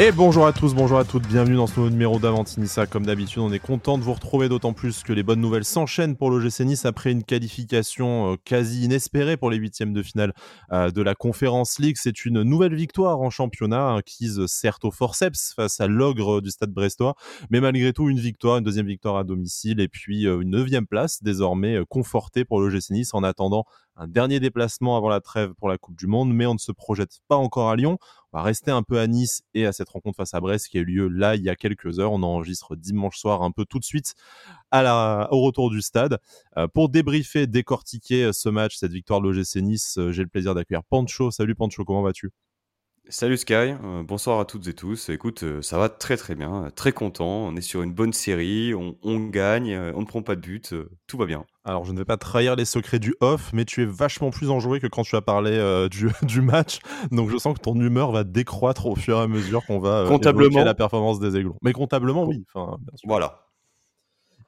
[0.00, 2.84] Et bonjour à tous, bonjour à toutes, bienvenue dans ce nouveau numéro d'Avantinissa.
[2.84, 6.16] Comme d'habitude, on est content de vous retrouver, d'autant plus que les bonnes nouvelles s'enchaînent
[6.16, 10.34] pour l'OGC Nice après une qualification euh, quasi inespérée pour les huitièmes de finale
[10.72, 11.94] euh, de la Conférence League.
[11.96, 16.72] C'est une nouvelle victoire en championnat, acquise certes au forceps face à l'ogre du stade
[16.72, 17.14] brestois,
[17.50, 20.88] mais malgré tout une victoire, une deuxième victoire à domicile et puis euh, une neuvième
[20.88, 23.64] place désormais confortée pour l'OGC Nice en attendant
[23.96, 26.72] un dernier déplacement avant la trêve pour la Coupe du Monde, mais on ne se
[26.72, 27.98] projette pas encore à Lyon.
[28.32, 30.78] On va rester un peu à Nice et à cette rencontre face à Brest qui
[30.78, 32.12] a eu lieu là il y a quelques heures.
[32.12, 34.14] On enregistre dimanche soir un peu tout de suite
[34.72, 36.18] au retour du stade.
[36.56, 40.54] Euh, pour débriefer, décortiquer ce match, cette victoire de l'OGC Nice, euh, j'ai le plaisir
[40.54, 41.30] d'accueillir Pancho.
[41.30, 42.30] Salut Pancho, comment vas-tu?
[43.08, 45.10] Salut Sky, euh, bonsoir à toutes et tous.
[45.10, 47.46] Écoute, ça va très très bien, très content.
[47.46, 50.74] On est sur une bonne série, on gagne, on ne prend pas de but,
[51.06, 51.44] tout va bien.
[51.66, 54.50] Alors, je ne vais pas trahir les secrets du off, mais tu es vachement plus
[54.50, 56.80] enjoué que quand tu as parlé euh, du, du, match.
[57.10, 60.00] Donc, je sens que ton humeur va décroître au fur et à mesure qu'on va
[60.00, 61.56] euh, comptablement la performance des Aiglons.
[61.62, 62.44] Mais comptablement, oui.
[62.52, 63.40] Enfin, Voilà.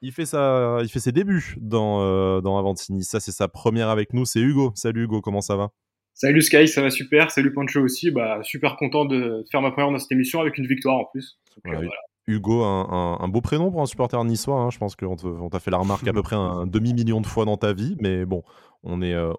[0.02, 3.02] Il fait, ça, il fait ses débuts dans, euh, dans Avantini.
[3.02, 4.26] Ça, c'est sa première avec nous.
[4.26, 4.72] C'est Hugo.
[4.74, 5.70] Salut Hugo, comment ça va?
[6.12, 7.30] Salut Sky, ça va super.
[7.30, 8.10] Salut Pancho aussi.
[8.10, 11.38] Bah, super content de faire ma première dans cette émission avec une victoire en plus.
[11.64, 11.88] voilà.
[12.26, 14.60] Hugo, un, beau prénom pour un supporter niçois.
[14.60, 14.70] Hein.
[14.70, 17.56] Je pense qu'on t'a fait la remarque à peu près un, demi-million de fois dans
[17.56, 18.42] ta vie, mais bon,
[18.82, 19.32] on est, euh,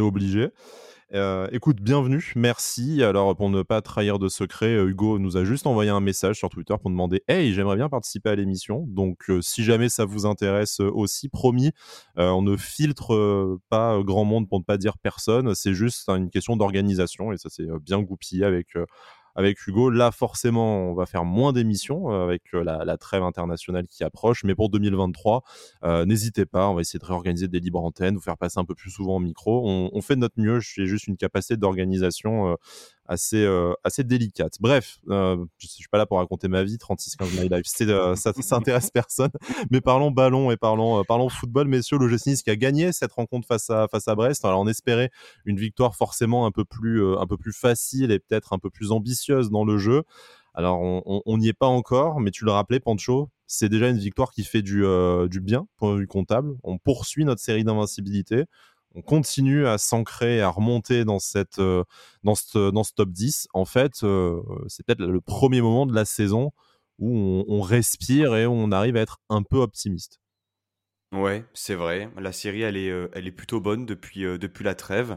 [0.00, 0.50] obligé.
[1.14, 3.02] Euh, écoute, bienvenue, merci.
[3.02, 6.36] Alors, pour ne pas trahir de secret, euh, Hugo nous a juste envoyé un message
[6.36, 8.86] sur Twitter pour demander Hey, j'aimerais bien participer à l'émission.
[8.88, 11.72] Donc, si jamais ça vous intéresse aussi, promis,
[12.16, 15.54] on ne filtre pas grand monde pour ne pas dire personne.
[15.54, 18.68] C'est juste une question d'organisation et ça s'est bien goupillé avec
[19.34, 19.90] avec Hugo.
[19.90, 24.44] Là, forcément, on va faire moins d'émissions euh, avec euh, la, trêve internationale qui approche.
[24.44, 25.42] Mais pour 2023,
[25.84, 28.64] euh, n'hésitez pas, on va essayer de réorganiser des libres antennes, vous faire passer un
[28.64, 29.68] peu plus souvent au micro.
[29.68, 30.60] On, on fait de notre mieux.
[30.60, 32.56] J'ai juste une capacité d'organisation
[33.12, 34.56] assez, euh, assez délicate.
[34.60, 38.16] Bref, euh, je ne suis pas là pour raconter ma vie, 36-15 My Life, euh,
[38.16, 39.30] ça, ça intéresse personne.
[39.70, 41.98] Mais parlons ballon et parlons, parlons football, messieurs.
[41.98, 44.44] Le Nice qui a gagné cette rencontre face à, face à Brest.
[44.44, 45.10] Alors on espérait
[45.44, 48.92] une victoire forcément un peu plus, un peu plus facile et peut-être un peu plus
[48.92, 50.02] ambitieuse dans le jeu.
[50.54, 54.30] Alors on n'y est pas encore, mais tu le rappelais, Pancho, c'est déjà une victoire
[54.30, 54.84] qui fait du,
[55.30, 56.54] du bien, point de vue comptable.
[56.62, 58.44] On poursuit notre série d'invincibilité
[58.94, 61.84] on continue à s'ancrer, à remonter dans, cette, euh,
[62.22, 65.94] dans, ce, dans ce top 10, en fait, euh, c'est peut-être le premier moment de
[65.94, 66.52] la saison
[66.98, 70.20] où on, respire et on arrive à être un peu optimiste.
[71.12, 72.10] Ouais, c'est vrai.
[72.16, 75.16] La série, elle est, euh, elle est plutôt bonne depuis, depuis la trêve.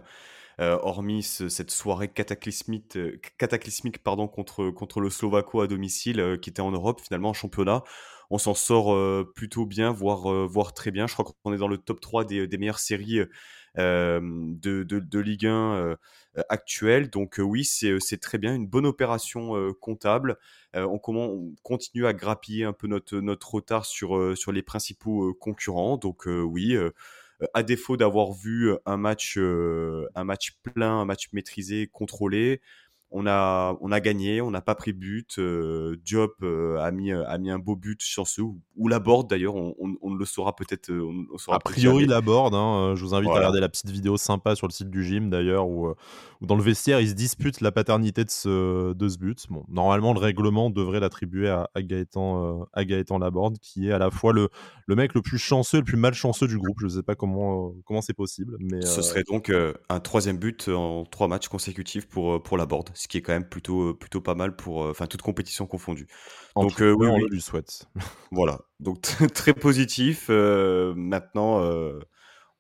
[0.58, 2.98] hormis cette soirée cataclysmique,
[3.38, 7.84] cataclysmique pardon, contre, contre le Slovako à domicile qui était en Europe, finalement en championnat
[8.32, 8.98] on s'en sort
[9.36, 11.06] plutôt bien, voire, voire très bien.
[11.06, 13.22] Je crois qu'on est dans le top 3 des, des meilleures séries
[13.78, 15.98] de, de, Ligue 1
[16.50, 17.10] actuelle.
[17.10, 20.38] Donc oui, c'est très bien, une bonne opération comptable.
[20.74, 25.98] On, on, continue à grappiller un peu notre, retard sur, les principaux concurrents.
[25.98, 26.78] Donc oui
[27.54, 32.62] à défaut d'avoir vu un match plein, un match maîtrisé, contrôlé,
[33.18, 35.40] on a, on a gagné, on n'a pas pris but.
[35.40, 38.44] Euh, Diop euh, a, mis, a mis un beau but chanceux,
[38.76, 40.92] ou, la board d'ailleurs, on, on, le saura peut-être.
[40.92, 41.10] Euh,
[41.48, 44.68] a priori, la board, hein, je vous invite à regarder la petite vidéo sympa sur
[44.68, 45.94] le site du gym d'ailleurs, où,
[46.42, 49.46] dans le vestiaire, ils se disputent la paternité de ce, de ce but.
[49.50, 53.98] Bon, normalement, le règlement devrait l'attribuer à, à, Gaëtan, à Gaëtan Laborde, qui est à
[53.98, 54.50] la fois le,
[54.88, 56.80] le mec le plus chanceux et le plus malchanceux du groupe.
[56.82, 58.58] Je ne sais pas comment comment c'est possible.
[58.60, 59.50] Mais, Ce serait donc
[59.90, 63.48] un troisième but en trois matchs consécutifs pour, pour Laborde ce qui est quand même
[63.48, 66.08] plutôt, plutôt pas mal pour, enfin, toute compétition confondue.
[66.56, 67.86] Donc, oui, on lui souhaite.
[68.32, 69.02] voilà, donc
[69.34, 70.30] très positif.
[70.30, 71.62] maintenant,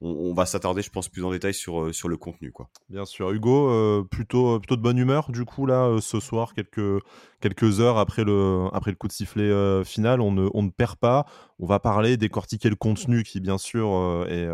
[0.01, 2.51] on, va s'attarder, je pense, plus en détail sur, sur le contenu.
[2.51, 2.69] Quoi.
[2.89, 3.31] Bien sûr.
[3.31, 7.01] Hugo, plutôt, plutôt de bonne humeur, du coup, là, ce soir, quelques,
[7.41, 10.97] quelques heures après le, après le coup de sifflet final, on ne, on ne perd
[10.97, 11.25] pas.
[11.57, 14.47] On va parler, décortiquer le contenu qui, bien sûr, est,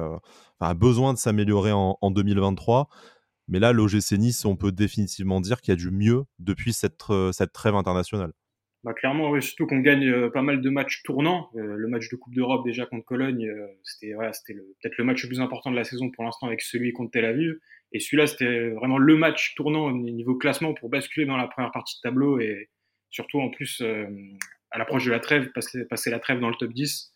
[0.61, 2.87] a besoin de s'améliorer en, en 2023.
[3.51, 7.01] Mais là, l'OGC Nice, on peut définitivement dire qu'il y a du mieux depuis cette,
[7.09, 8.31] euh, cette trêve internationale.
[8.85, 11.49] Bah clairement, oui, surtout qu'on gagne euh, pas mal de matchs tournants.
[11.55, 13.51] Euh, le match de Coupe d'Europe déjà contre Cologne,
[13.83, 16.93] c'était c'était peut-être le match le plus important de la saison pour l'instant avec celui
[16.93, 17.59] contre Tel Aviv.
[17.91, 21.71] Et celui-là, c'était vraiment le match tournant au niveau classement pour basculer dans la première
[21.71, 22.69] partie de tableau et
[23.09, 23.83] surtout en plus
[24.71, 27.13] à l'approche de la trêve, passer, passer la trêve dans le top 10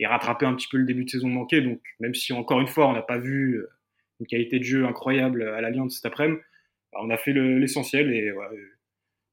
[0.00, 1.62] et rattraper un petit peu le début de saison manqué.
[1.62, 3.64] Donc même si encore une fois on n'a pas vu
[4.20, 6.40] une qualité de jeu incroyable à l'Alliance cet après-midi.
[6.92, 8.32] Bah, on a fait l'essentiel et,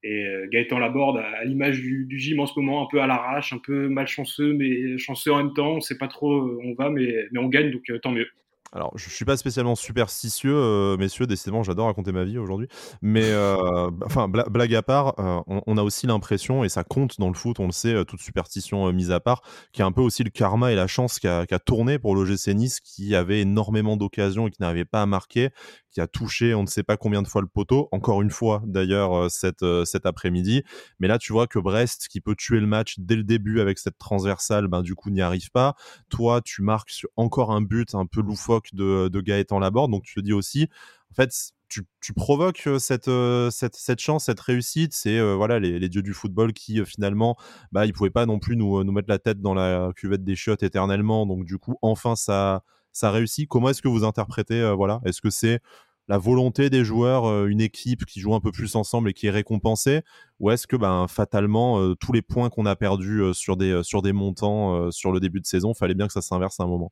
[0.06, 3.54] et euh, Gaëtan Laborde, à, l'image du, gym en ce moment, un peu à l'arrache,
[3.54, 5.78] un peu malchanceux, mais chanceux en même temps.
[5.78, 8.28] On sait pas trop où on va, mais, mais on gagne, donc euh, tant mieux.
[8.76, 12.68] Alors, je suis pas spécialement superstitieux, euh, messieurs, décidément, j'adore raconter ma vie aujourd'hui.
[13.02, 17.30] Mais, euh, enfin, blague à part, euh, on, a aussi l'impression, et ça compte dans
[17.30, 20.02] le foot, on le sait, toute superstition mise à part, qu'il y a un peu
[20.02, 23.96] aussi le karma et la chance qui a, tourné pour l'OGC Nice, qui avait énormément
[23.96, 25.52] d'occasions et qui n'arrivait pas à marquer,
[25.90, 28.62] qui a touché on ne sait pas combien de fois le poteau, encore une fois
[28.66, 29.64] d'ailleurs cet,
[30.04, 30.64] après-midi.
[31.00, 33.80] Mais là, tu vois que Brest, qui peut tuer le match dès le début avec
[33.80, 35.76] cette transversale, ben, du coup, n'y arrive pas.
[36.10, 39.92] Toi, tu marques encore un but un peu loufoque de, de Gaëtan Laborde.
[39.92, 40.68] Donc tu te dis aussi,
[41.12, 41.32] en fait,
[41.68, 44.94] tu, provoques euh, cette, euh, cette, cette, chance, cette réussite.
[44.94, 47.36] C'est euh, voilà les, dieux du football qui finalement,
[47.72, 50.36] bah, ils pouvaient pas non plus nous, nous mettre la tête dans la cuvette des
[50.36, 51.26] chiottes éternellement.
[51.26, 53.48] Donc du coup, enfin, ça, ça réussit.
[53.48, 55.02] Comment est-ce que vous interprétez voilà?
[55.06, 55.60] Est-ce que c'est
[56.08, 59.32] la volonté des joueurs, une équipe qui joue un peu plus ensemble et qui est
[59.32, 60.02] récompensée,
[60.40, 64.14] ou est-ce que ben, fatalement tous les points qu'on a perdus sur, des, sur des
[64.14, 66.92] montants sur le début de saison, fallait bien que ça s'inverse à un moment?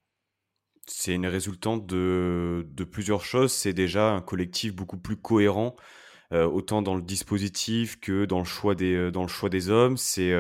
[0.88, 3.51] C'est une résultante de, plusieurs choses.
[3.51, 5.75] C'est déjà un collectif beaucoup plus cohérent,
[6.33, 9.97] euh, autant dans le dispositif que dans le choix des, euh, hommes.
[9.97, 10.31] C'est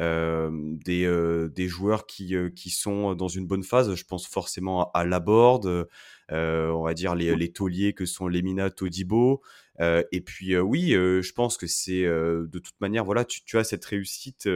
[0.00, 0.50] euh,
[0.84, 3.94] des, joueurs qui, sont dans une bonne phase.
[3.94, 5.88] Je pense forcément à, Laborde,
[6.30, 9.42] on va dire les, les tauliers que sont Lemina, Todibo.
[9.80, 13.84] et puis oui, je pense que c'est de toute manière, voilà, tu, tu as cette
[13.84, 14.46] réussite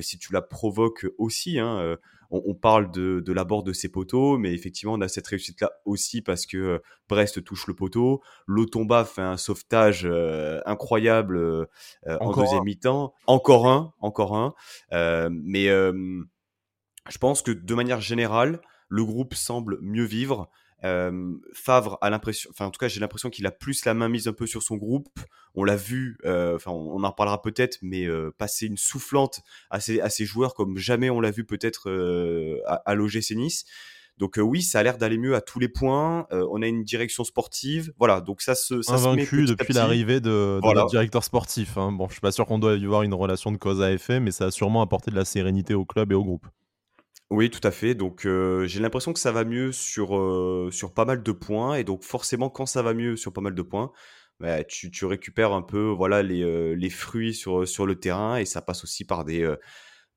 [0.00, 1.60] si tu la provoques aussi.
[1.60, 1.96] Hein,
[2.30, 6.22] on, parle de, de l'abord de ses poteaux, mais effectivement, on a cette réussite-là aussi
[6.22, 6.78] parce que euh,
[7.08, 8.22] Brest touche le poteau.
[8.46, 11.66] Lotomba fait un sauvetage euh, incroyable euh,
[12.20, 13.14] en deuxième mi-temps.
[13.26, 14.54] Encore un, encore un.
[15.30, 20.50] mais je pense que de manière générale, le groupe semble mieux vivre.
[20.84, 24.08] Euh, Favre a l'impression, enfin en tout cas j'ai l'impression qu'il a plus la main
[24.08, 25.08] mise un peu sur son groupe.
[25.54, 29.40] On l'a vu, euh, enfin on, en reparlera peut-être, mais euh, passer une soufflante
[29.70, 31.90] à ses, à ses, joueurs comme jamais on l'a vu peut-être
[32.66, 33.64] à, à l'OGC Nice.
[34.16, 36.26] Donc oui, ça a l'air d'aller mieux à tous les points.
[36.30, 38.20] on a une direction sportive, voilà.
[38.20, 41.78] Donc ça se ça invaincu depuis l'arrivée de, de notre directeur sportif.
[41.78, 41.92] Hein.
[41.92, 44.20] Bon, je suis pas sûr qu'on doit y avoir une relation de cause à effet,
[44.20, 46.46] mais ça a sûrement apporté de la sérénité au club et au groupe.
[47.30, 47.94] Oui, tout à fait.
[47.94, 51.76] Donc, euh, j'ai l'impression que ça va mieux sur, euh, sur pas mal de points.
[51.76, 53.92] Et donc, forcément, quand ça va mieux sur pas mal de points,
[54.40, 58.36] bah, tu, tu récupères un peu voilà, les, euh, les fruits sur, sur le terrain.
[58.38, 59.54] Et ça passe aussi par, des,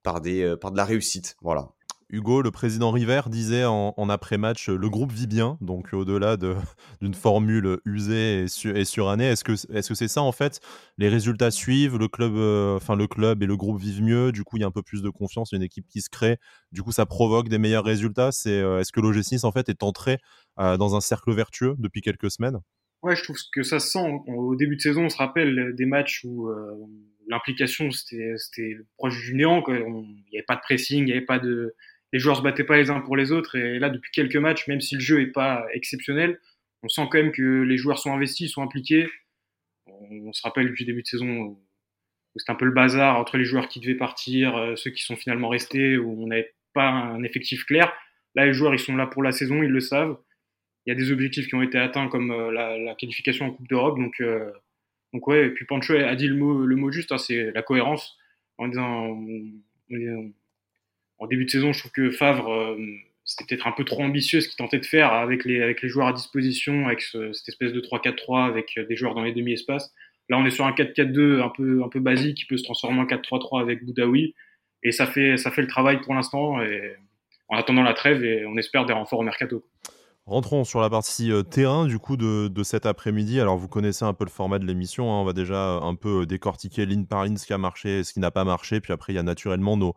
[0.04, 1.36] par, des, par de la réussite.
[1.42, 1.69] Voilà.
[2.13, 6.38] Hugo, le président River, disait en, après-match le groupe vit bien, donc au-delà
[7.01, 10.60] d'une formule usée et, surannée, est-ce que c'est -ce c'est ça en fait?
[11.00, 14.57] Les résultats suivent, le club, euh, le club et le groupe vivent mieux, du coup
[14.57, 16.38] il y a un peu plus de confiance, une équipe qui se crée,
[16.71, 18.30] du coup ça provoque des meilleurs résultats.
[18.45, 20.19] Euh, Est-ce que l'OG6 en fait est entré
[20.60, 22.60] euh, dans un cercle vertueux depuis quelques semaines?
[23.01, 24.07] Ouais, je trouve que ça se sent.
[24.27, 26.48] Au début de saison, on se rappelle des matchs où
[27.27, 29.63] l'implication c'était proche du néant.
[29.68, 31.75] Il n'y avait pas de pressing, il n'y avait pas de
[32.13, 33.57] les joueurs se battaient pas les uns pour les autres.
[33.57, 36.39] Et là, depuis quelques matchs, même si le jeu est pas exceptionnel,
[36.83, 39.10] on sent quand même que les joueurs sont investis, sont impliqués.
[39.88, 41.60] On, se rappelle du début de saison où
[42.36, 45.15] c'était un peu le bazar entre les joueurs qui devaient partir, euh, ceux qui sont
[45.15, 47.92] finalement restés, où on n'avait pas un effectif clair.
[48.36, 50.18] Là, les joueurs, ils sont là pour la saison, ils le savent.
[50.86, 53.68] Il y a des objectifs qui ont été atteints comme euh, la, qualification en Coupe
[53.68, 53.98] d'Europe.
[53.98, 54.51] Donc, euh,
[55.13, 57.63] donc ouais, et puis Pancho a dit le mot, le mot juste, hein, c'est la
[57.63, 58.18] cohérence,
[58.57, 59.19] en disant
[61.19, 62.77] en début de saison, je trouve que Favre, euh,
[63.24, 65.89] c'était peut-être un peu trop ambitieux ce qu'il tentait de faire avec les, avec les
[65.89, 69.93] joueurs à disposition, avec cette espèce de 3-4-3 avec des joueurs dans les demi-espaces.
[70.29, 73.00] Là, on est sur un 4-4-2 un peu, un peu basique qui peut se transformer
[73.00, 74.36] en 4-3-3 avec Boudaoui.
[74.84, 76.60] Et ça fait, ça fait le travail pour l'instant.
[77.50, 79.63] En attendant la trêve, et on espère des renforts au mercato.
[80.25, 83.42] Rentrons sur la partie euh, terrain du coup de, cet après-midi.
[83.42, 85.20] Alors vous connaissez un peu le format de l'émission, hein.
[85.20, 88.03] on va déjà un peu euh, décortiquer ligne par ligne ce qui a marché et
[88.06, 88.80] ce qui n'a pas marché.
[88.80, 89.96] Puis après il y a naturellement nos,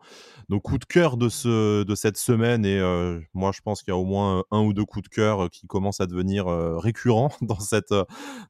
[0.49, 3.93] nos coups de cœur de, ce, de cette semaine et euh, moi je pense qu'il
[3.93, 7.31] y a au moins un ou deux coups de cœur qui commencent à devenir récurrents
[7.41, 7.93] dans cette,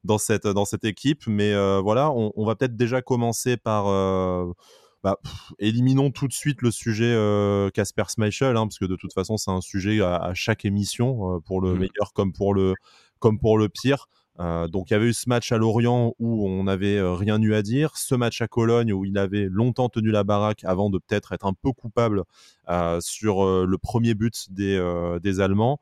[0.02, 1.28] dans, cette, dans cette équipe.
[1.28, 3.86] Mais voilà, on va peut-être déjà commencer par
[5.02, 5.18] bah,
[5.58, 7.14] éliminons tout de suite le sujet
[7.72, 11.60] Casper Schmeichel, hein, parce que de toute façon, c'est un sujet à, chaque émission, pour
[11.60, 11.78] le mmh.
[11.78, 12.74] meilleur comme pour le,
[13.18, 14.08] comme pour le pire.
[14.38, 17.62] donc il y avait eu ce match à Lorient où on n'avait rien eu à
[17.62, 21.32] dire, ce match à Cologne où il avait longtemps tenu la baraque avant de peut-être
[21.32, 22.24] être un peu coupable
[23.00, 25.80] sur le premier but des, des Allemands.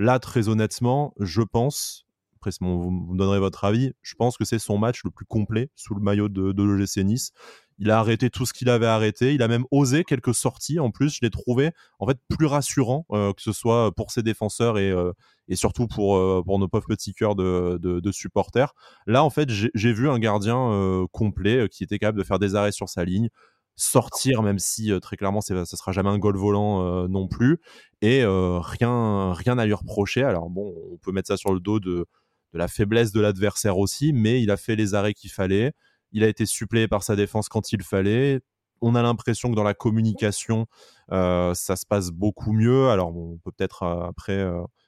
[0.00, 4.58] Là, très honnêtement, je pense, après vous, me donnerez votre avis, je pense que c'est
[4.58, 7.32] son match le plus complet sous le maillot de, de l'OGC Nice.
[7.80, 9.32] Il a arrêté tout ce qu'il avait arrêté.
[9.34, 10.78] Il a même osé quelques sorties.
[10.78, 14.22] En plus, je l'ai trouvé en fait plus rassurant, euh, que ce soit pour ses
[14.22, 15.12] défenseurs et, euh,
[15.48, 18.74] et surtout pour, euh, pour nos pauvres petits cœurs de, de, supporters.
[19.06, 22.72] Là, en fait, j'ai vu un gardien complet qui était capable de faire des arrêts
[22.72, 23.30] sur sa ligne.
[23.76, 27.60] sortir, même si très clairement ça sera jamais un goal volant non plus,
[28.02, 30.22] et rien, rien à lui reprocher.
[30.22, 32.06] Alors bon, on peut mettre ça sur le dos de,
[32.52, 35.72] de la faiblesse de l'adversaire aussi, mais il a fait les arrêts qu'il fallait.
[36.12, 38.40] Il a été suppléé par sa défense quand il fallait.
[38.80, 40.66] On a l'impression que dans la communication,
[41.10, 42.88] ça se passe beaucoup mieux.
[42.88, 44.42] Alors, on peut peut-être après,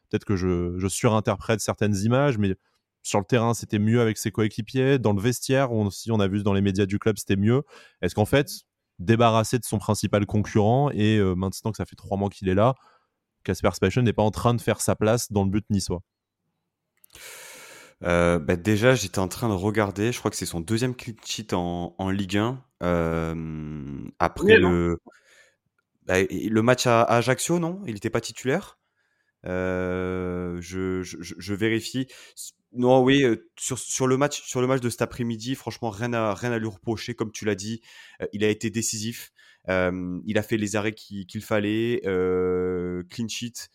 [0.09, 2.55] peut-être que je, surinterprète certaines images, mais
[3.03, 4.99] sur le terrain, c'était mieux avec ses coéquipiers.
[4.99, 7.63] Dans le vestiaire, on, on a vu dans les médias du club, c'était mieux.
[8.01, 8.49] Est-ce qu'en fait,
[8.99, 12.75] débarrassé de son principal concurrent et maintenant que ça fait trois mois qu'il est là,
[13.45, 16.03] Casper Spation n'est pas en train de faire sa place dans le but niçois?
[18.05, 21.15] Euh, bah déjà, j'étais en train de regarder, je crois que c'est son deuxième clean
[21.25, 22.63] sheet en, en Ligue 1.
[22.83, 24.99] Euh, après le,
[26.07, 27.81] bah, le match à, Ajaccio, non?
[27.87, 28.79] Il n'était pas titulaire?
[29.47, 32.07] Euh, je, je, je, vérifie.
[32.73, 33.25] Non, oui,
[33.59, 36.59] sur, sur, le match, sur le match de cet après-midi, franchement, rien à, rien à
[36.59, 37.15] lui reprocher.
[37.15, 37.83] Comme tu l'as dit,
[38.33, 39.33] il a été décisif.
[39.69, 42.01] Euh, il a fait les arrêts qu'il fallait.
[42.03, 43.69] clean sheet,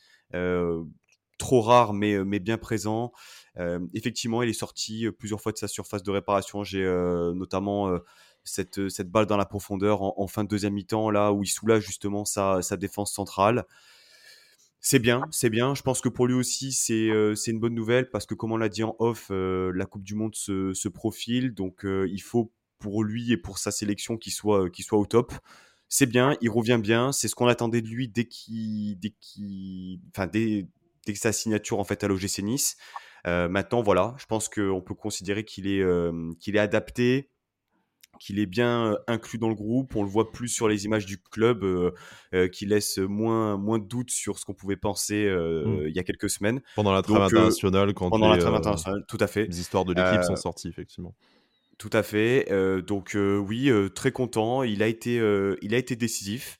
[1.38, 3.14] trop rare, mais, mais bien présent.
[3.60, 6.64] Euh, effectivement, il est sorti euh, plusieurs fois de sa surface de réparation.
[6.64, 7.98] J'ai euh, notamment
[8.44, 11.84] cette, cette balle dans la profondeur en, fin de deuxième mi-temps, là où il soulage
[11.84, 13.66] justement sa, sa défense centrale.
[14.80, 15.76] C'est bien, c'est bien.
[15.76, 18.58] Je pense que pour lui aussi, c'est c'est une bonne nouvelle parce que, comme on
[18.58, 21.54] l'a dit en off, la Coupe du Monde se, se profile.
[21.54, 25.34] Donc, il faut pour lui et pour sa sélection qu'il soit, qu'il soit au top.
[25.90, 27.12] C'est bien, il revient bien.
[27.12, 29.14] C'est ce qu'on attendait de lui dès qu'il, dès
[30.16, 30.68] enfin, dès,
[31.06, 32.78] dès sa signature en fait à l'OGC Nice.
[33.26, 37.30] Euh, maintenant, voilà, je pense qu'on peut considérer qu'il est, euh, qu'il est adapté,
[38.20, 39.96] qu'il est bien euh, inclus dans le groupe.
[39.96, 41.66] On le voit plus sur les images du club,
[42.52, 45.88] qui laisse moins, moins de doutes sur ce qu'on pouvait penser mmh.
[45.88, 46.62] il y a quelques semaines.
[46.76, 49.46] Pendant la trêve internationale, quand pendant la trêve internationale, tout à fait.
[49.46, 51.16] Les histoires de l'équipe sont sorties, effectivement.
[51.78, 52.48] Tout à fait.
[52.88, 54.64] donc oui, très content.
[54.64, 55.16] Il a été,
[55.62, 56.60] il a été décisif.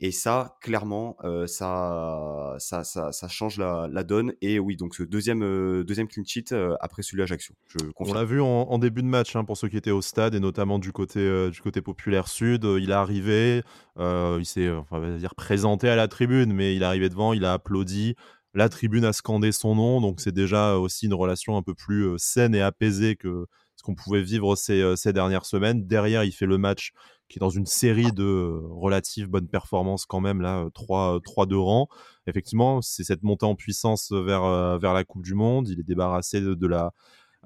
[0.00, 4.32] Et ça, clairement, euh, ça, ça, ça, ça, change la, la, donne.
[4.40, 7.56] Et oui, donc ce deuxième, euh, deuxième clean sheet euh, après celui d'Ajaccio.
[7.96, 10.36] On l'a vu en, en, début de match, hein, pour ceux qui étaient au stade,
[10.36, 12.64] et notamment du côté, du côté populaire sud.
[12.64, 13.62] il est arrivé,
[13.98, 17.44] il s'est on va dire présenté à la tribune, mais il est arrivé devant, il
[17.44, 18.14] a applaudi.
[18.54, 22.14] La tribune a scandé son nom, donc c'est déjà aussi une relation un peu plus
[22.18, 25.86] saine et apaisée que ce qu'on pouvait vivre ces, ces dernières semaines.
[25.86, 26.92] Derrière, il fait le match
[27.28, 31.56] qui est dans une série de relatives bonnes performances quand même, là, 3, 3 de
[31.56, 31.88] rang.
[32.26, 35.68] Effectivement, c'est cette montée en puissance vers, vers la Coupe du Monde.
[35.68, 36.92] Il est débarrassé de, la,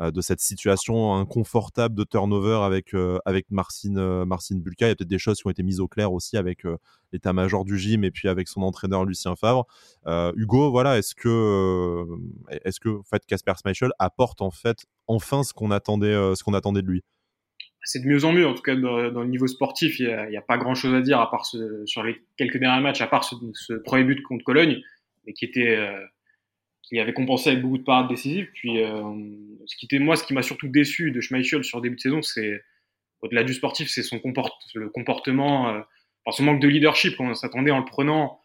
[0.00, 4.86] de cette situation inconfortable de turnover avec, avec Marcin, Marcin Bulka.
[4.86, 6.62] Il y a peut-être des choses qui ont été mises au clair aussi avec
[7.12, 9.66] l'état-major du gym et puis avec son entraîneur Lucien Favre.
[10.36, 12.06] Hugo, voilà, est-ce que,
[12.64, 16.54] est-ce que en fait, Casper Schmeichel apporte en fait enfin ce qu'on attendait, ce qu'on
[16.54, 17.02] attendait de lui?
[17.84, 20.42] C'est de mieux en mieux, en tout cas dans, le niveau sportif, il n'y a,
[20.42, 23.74] pas grand-chose à dire à part ce, sur les quelques derniers matchs, à part ce,
[23.84, 24.82] premier but contre Cologne,
[25.26, 26.00] mais qui était euh,
[26.82, 28.48] qui avait compensé avec beaucoup de parades décisives.
[28.52, 29.02] Puis, euh,
[29.66, 32.22] ce qui était moi, ce qui m'a surtout déçu de Schmeichel sur début de saison,
[32.22, 32.62] c'est
[33.22, 35.80] au-delà du sportif, c'est son comport le comportement, euh,
[36.24, 37.18] enfin, son manque de leadership.
[37.18, 38.40] On s'attendait en le prenant,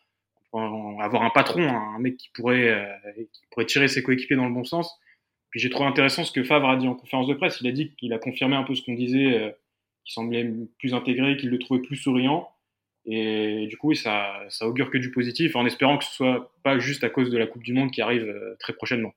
[0.53, 4.47] à avoir un patron, un mec qui pourrait euh, qui pourrait tirer ses coéquipiers dans
[4.47, 4.97] le bon sens.
[5.57, 7.59] J'ai trouvé intéressant ce que Favre a dit en conférence de presse.
[7.61, 9.51] Il a dit qu'il a confirmé un peu ce qu'on disait, euh,
[10.05, 12.49] qu'il semblait plus intégré, qu'il le trouvait plus souriant.
[13.05, 16.77] Et du coup, ça, ça augure que du positif, en espérant que ce soit pas
[16.77, 19.13] juste à cause de la Coupe du Monde qui arrive euh, très prochainement.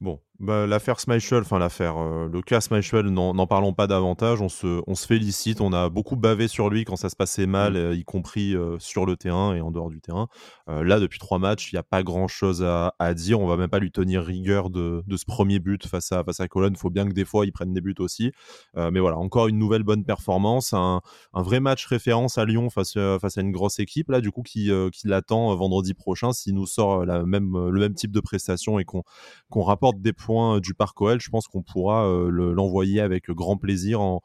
[0.00, 4.40] Bon, bah, l'affaire Schmeichel, enfin l'affaire, euh, le cas Schmeichel, n'en parlons pas davantage.
[4.40, 5.60] On se, on se félicite.
[5.60, 7.76] On a beaucoup bavé sur lui quand ça se passait mal, mm.
[7.76, 10.28] euh, y compris euh, sur le terrain et en dehors du terrain.
[10.68, 13.40] là, depuis trois matchs, il n'y a pas grand chose à, à, dire.
[13.40, 16.38] On va même pas lui tenir rigueur de, de ce premier but face à, face
[16.38, 16.74] à Cologne.
[16.76, 18.30] Il faut bien que des fois, il prenne des buts aussi.
[18.76, 20.72] mais voilà, encore une nouvelle bonne performance.
[20.72, 21.00] Un,
[21.34, 24.42] un vrai match référence à Lyon face, face à une grosse équipe, là, du coup,
[24.42, 28.78] qui, qui l'attend vendredi prochain s'il nous sort la même, le même type de prestation
[28.78, 29.02] et qu'on
[29.50, 30.27] qu'on rapporte des points
[30.60, 34.20] du Parc OL, je pense qu'on pourra euh, l'envoyer avec grand plaisir en,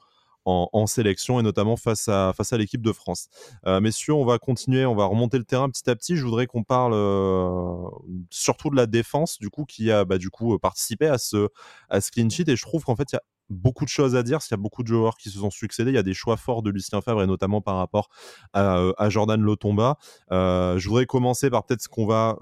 [0.86, 3.30] sélection et notamment face à, face à l'équipe de France.
[3.66, 6.18] Euh, messieurs, on va continuer, on va remonter le terrain petit à petit.
[6.18, 7.88] Je voudrais qu'on parle euh,
[8.30, 11.48] surtout de la défense, du coup, qui a bah, du coup participé à ce,
[11.90, 12.50] à ce clean sheet.
[12.50, 14.60] Et je trouve qu'en fait, il y a beaucoup de choses à dire, qu'il y
[14.60, 15.92] a beaucoup de joueurs qui se sont succédés.
[15.92, 18.10] Il y a des choix forts de Lucien Favre et notamment par rapport
[18.52, 19.98] à, à Jordan Lotomba.
[20.30, 22.36] je voudrais commencer par peut-être ce qu'on va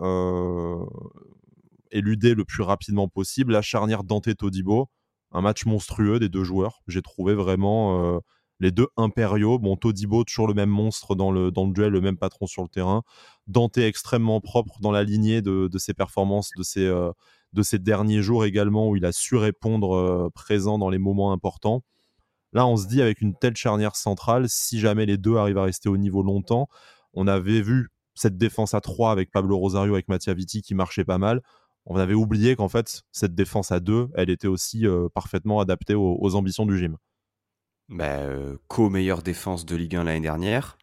[1.91, 3.53] éluder le plus rapidement possible.
[3.53, 4.89] La charnière Dante-Todibo,
[5.31, 6.81] un match monstrueux des deux joueurs.
[6.88, 8.19] J'ai trouvé vraiment euh,
[8.60, 9.60] les deux impériaux.
[9.60, 12.62] Bon, Todibo, toujours le même monstre dans le, dans le duel, le même patron sur
[12.63, 13.03] le terrain.
[13.48, 17.12] Dante extrêmement propre dans la lignée de, ses performances de ces, euh,
[17.53, 21.31] de ces derniers jours également, où il a su répondre euh, présent dans les moments
[21.33, 21.83] importants.
[22.53, 25.63] Là, on se dit avec une telle charnière centrale, si jamais les deux arrivent à
[25.63, 26.67] rester au niveau longtemps,
[27.13, 31.05] on avait vu cette défense à 3 avec Pablo Rosario, avec Mattia Vitti qui marchait
[31.05, 31.41] pas mal.
[31.86, 35.96] On avait oublié qu'en fait, cette défense à 2, elle était aussi euh, parfaitement adaptée
[35.96, 36.98] aux, ambitions du gym.
[37.90, 40.78] Bah, euh, co-meilleure défense de Ligue 1 l'année dernière.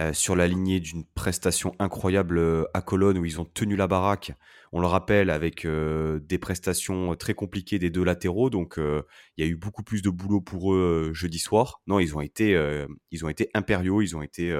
[0.00, 3.86] Euh, sur la lignée d'une prestation incroyable euh, à Cologne où ils ont tenu la
[3.86, 4.32] baraque,
[4.72, 8.48] on le rappelle, avec des prestations très compliquées des deux latéraux.
[8.48, 11.82] Donc il y a eu beaucoup plus de boulot pour eux jeudi soir.
[11.86, 12.58] Non, ils ont été,
[13.10, 14.50] ils ont été impériaux, ils ont été...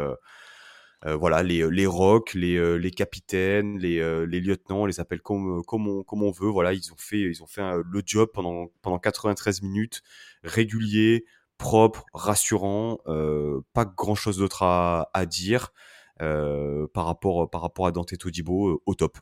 [1.04, 5.88] voilà, les, les rocks, les, les capitaines, les, les lieutenants, on les appelle comme, comme,
[5.88, 6.49] on, comme on veut.
[6.49, 10.02] Voilà, ils ont fait, ils ont fait le job pendant, pendant 93 minutes,
[10.44, 11.25] régulier,
[11.62, 15.73] propre, rassurant, euh, pas grand chose d'autre à, dire
[16.21, 19.18] euh, par, rapport, par rapport à Dante Todibo euh, au top.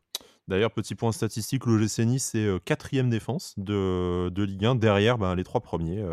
[0.51, 5.35] D'ailleurs, petit point statistique, l'OGC Nice c'est quatrième défense de, de, Ligue 1, derrière ben,
[5.35, 6.05] les trois premiers,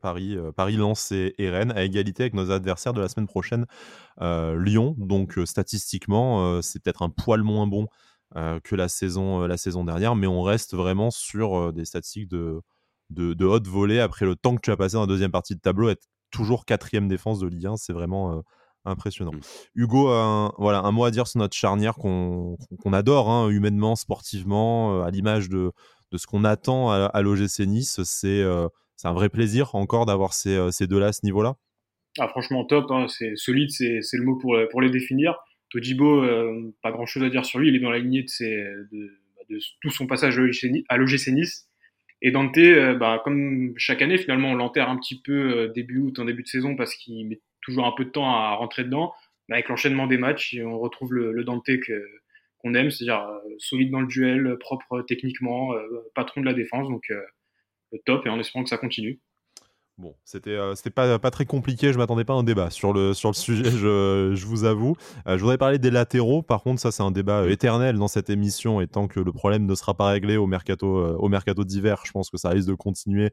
[0.00, 3.66] Paris, Paris, Lens et, Rennes, à égalité avec nos adversaires de la semaine prochaine,
[4.20, 4.94] Lyon.
[4.98, 7.88] Donc statistiquement, c'est peut-être un poil moins bon
[8.34, 12.62] que la saison, la saison dernière, mais on reste vraiment sur des statistiques de,
[13.10, 15.60] de, haute volée après le temps que tu as passé dans la deuxième partie de
[15.60, 18.40] tableau, être toujours quatrième défense de Ligue 1, c'est vraiment euh,
[18.86, 19.32] impressionnant.
[19.32, 19.40] Mmh.
[19.74, 22.56] Hugo, un, voilà, un mot à dire sur notre charnière qu'on
[22.92, 25.72] adore, hein, humainement, sportivement, euh, à l'image de,
[26.12, 28.00] de, ce qu'on attend à, à l'OGC Nice.
[28.24, 31.56] Euh, c'est un vrai plaisir encore d'avoir ces, ces deux-là à ce niveau-là.
[32.18, 32.90] Ah, franchement, top.
[32.90, 35.34] Hein, c'est solide, c'est le mot pour, pour les définir.
[35.70, 36.24] Tojibo,
[36.82, 37.68] pas grand-chose à dire sur lui.
[37.68, 40.38] Il est dans la lignée de, de, bah, de tout son passage
[40.88, 41.65] à l'OGC Nice.
[42.22, 45.98] Et Dante, euh, bah, comme chaque année, finalement, on l'enterre un petit peu euh, début
[45.98, 48.84] août, en début de saison, parce qu'il met toujours un peu de temps à rentrer
[48.84, 49.12] dedans.
[49.48, 51.68] Mais avec l'enchaînement des matchs, on retrouve le, le Dante
[52.58, 55.74] qu'on aime, c'est-à-dire euh, solide dans le duel, propre techniquement,
[56.14, 57.12] patron de la défense, donc
[58.04, 59.20] top, et en espérant que ça continue.
[59.98, 63.30] Bon, c'était euh, pas, très compliqué, je m'attendais pas à un débat sur le, sur
[63.30, 64.94] le sujet, je, je vous avoue.
[65.26, 68.06] Euh, je voudrais parler des latéraux, par contre, ça c'est un débat euh, éternel dans
[68.06, 71.64] cette émission, et tant que le problème ne sera pas réglé au mercato, au mercato
[71.64, 73.30] d'hiver, je pense que ça risque de continuer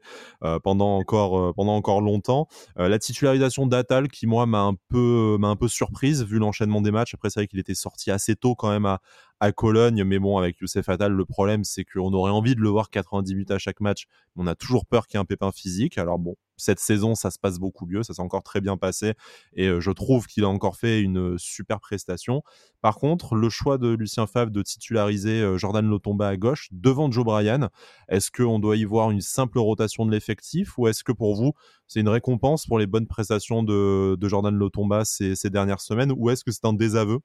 [0.62, 2.48] pendant, encore, pendant encore longtemps.
[2.76, 7.12] la titularisation d'Atal, qui moi m'a un, peu, un peu surprise, vu l'enchaînement des matchs.
[7.12, 9.00] Après, c'est vrai qu'il était sorti assez tôt quand même à,
[9.40, 10.04] à Cologne.
[10.04, 13.34] Mais bon, avec Youssef Attal, le problème, c'est qu'on aurait envie de le voir 90
[13.34, 14.06] minutes à chaque match.
[14.36, 15.98] On a toujours peur qu'il y ait un pépin physique.
[15.98, 18.02] Alors bon, cette saison, ça se passe beaucoup mieux.
[18.02, 19.14] Ça s'est encore très bien passé.
[19.54, 22.42] Et euh, je trouve qu'il a encore fait une super prestation.
[22.80, 27.10] Par contre, le choix de Lucien Favre de titulariser euh, Jordan Lotomba à gauche devant
[27.10, 27.68] Joe Bryan,
[28.08, 31.52] est-ce qu'on doit y voir une simple rotation de l'effectif ou est-ce que pour vous,
[31.86, 36.30] c'est une récompense pour les bonnes prestations de, Jordan Lotomba ces, ces dernières semaines ou
[36.30, 37.20] est-ce que c'est un désaveu?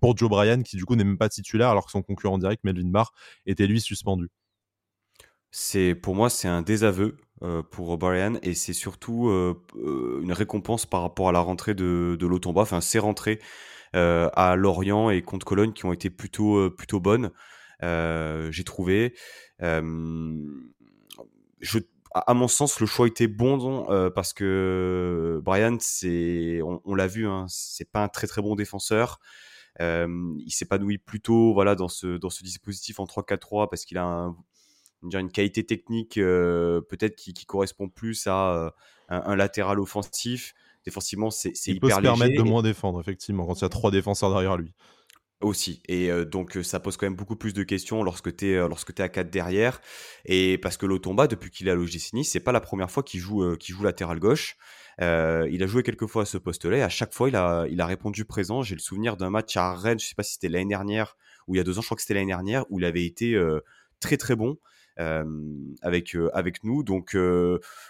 [0.00, 2.64] Pour Joe Bryan, qui du coup n'est même pas titulaire, alors que son concurrent direct,
[2.64, 3.12] Melvin Barr,
[3.46, 4.28] était lui suspendu.
[5.52, 10.32] C'est pour moi c'est un désaveu euh, pour Bryan et c'est surtout euh, euh, une
[10.32, 13.40] récompense par rapport à la rentrée de, de Lotomba, enfin ses rentrées
[13.92, 17.32] à Lorient et contre Cologne qui ont été plutôt plutôt bonnes,
[17.82, 19.14] j'ai trouvé.
[19.60, 20.28] je,
[22.12, 27.26] à, mon sens, le choix était bon parce que Brian, c'est, on, on l'a vu,
[27.26, 29.18] hein, c'est pas un très très bon défenseur.
[29.80, 34.04] Euh, il s'épanouit plutôt voilà, dans, ce, dans ce dispositif en 3-4-3 parce qu'il a
[34.04, 34.36] un,
[35.02, 38.70] une qualité technique euh, peut-être qui, correspond plus à euh,
[39.08, 40.54] un, latéral offensif.
[40.84, 43.68] Défensivement, c'est hyper Il peut se permettre de moins défendre, effectivement, quand il y a
[43.68, 44.74] trois défenseurs derrière lui.
[45.42, 45.82] Aussi.
[45.88, 49.02] Et donc, ça pose quand même beaucoup plus de questions lorsque tu es, lorsque es
[49.02, 49.80] à 4 derrière.
[50.26, 53.02] Et parce que Lotomba, depuis qu'il est à l'OGC Nice, c'est pas la première fois
[53.02, 54.58] qu'il joue, qu'il joue latéral gauche.
[55.00, 57.66] Euh, il a joué quelques fois à ce poste-là et à chaque fois, il a,
[57.70, 58.62] il a répondu présent.
[58.62, 61.54] J'ai le souvenir d'un match à Rennes, je sais pas si c'était l'année dernière ou
[61.54, 63.34] il y a deux ans, je crois que c'était l'année dernière, où il avait été
[63.34, 63.60] euh,
[63.98, 64.58] très très bon.
[64.98, 65.24] Euh,
[65.82, 67.16] avec avec nous donc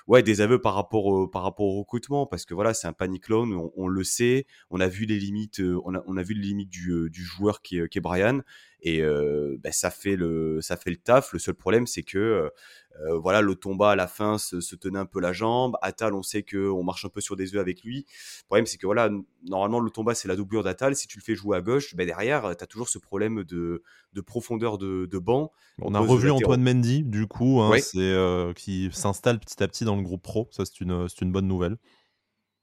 [0.07, 2.93] ouais des aveux par rapport au, par rapport au recrutement parce que voilà c'est un
[2.93, 6.69] panic loan on, le sait on a vu les limites on a, vu les limites
[6.69, 8.43] du, du joueur qui est, Brian
[8.83, 12.51] et bah, ça fait le ça fait le taf le seul problème c'est que
[12.99, 15.77] euh, voilà, le tomba à la fin se, tenait un peu la jambe.
[15.81, 18.07] Atal, on sait qu'on marche un peu sur des œufs avec lui.
[18.41, 19.11] Le problème, c'est que voilà,
[19.47, 20.97] normalement, le tomba, c'est la doublure d'Atal.
[20.97, 23.83] Si tu le fais jouer à gauche, ben derrière, tu as toujours ce problème de,
[24.27, 25.53] profondeur de, banc.
[25.81, 29.85] On a revu Antoine Mendy, du coup, hein, c'est, euh, qui s'installe petit à petit
[29.85, 30.49] dans le groupe pro.
[30.51, 31.77] Ça, c'est une, une bonne nouvelle.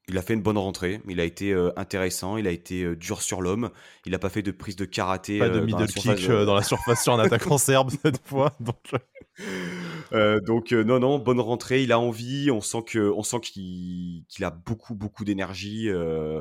[0.08, 3.20] Il a fait une bonne rentrée, il a été euh, intéressant, il a été dur
[3.20, 3.70] sur l'homme,
[4.06, 5.38] il n'a pas fait de prise de karaté.
[5.38, 8.54] Pas de middle kick dans la surface sur un attaquant serbe cette fois.
[8.60, 8.76] Donc...
[10.12, 11.82] Euh, donc non, non, bonne rentrée.
[11.82, 12.50] Il a envie.
[12.50, 16.40] On sent que, on sent qu'il a beaucoup, beaucoup d'énergie, euh,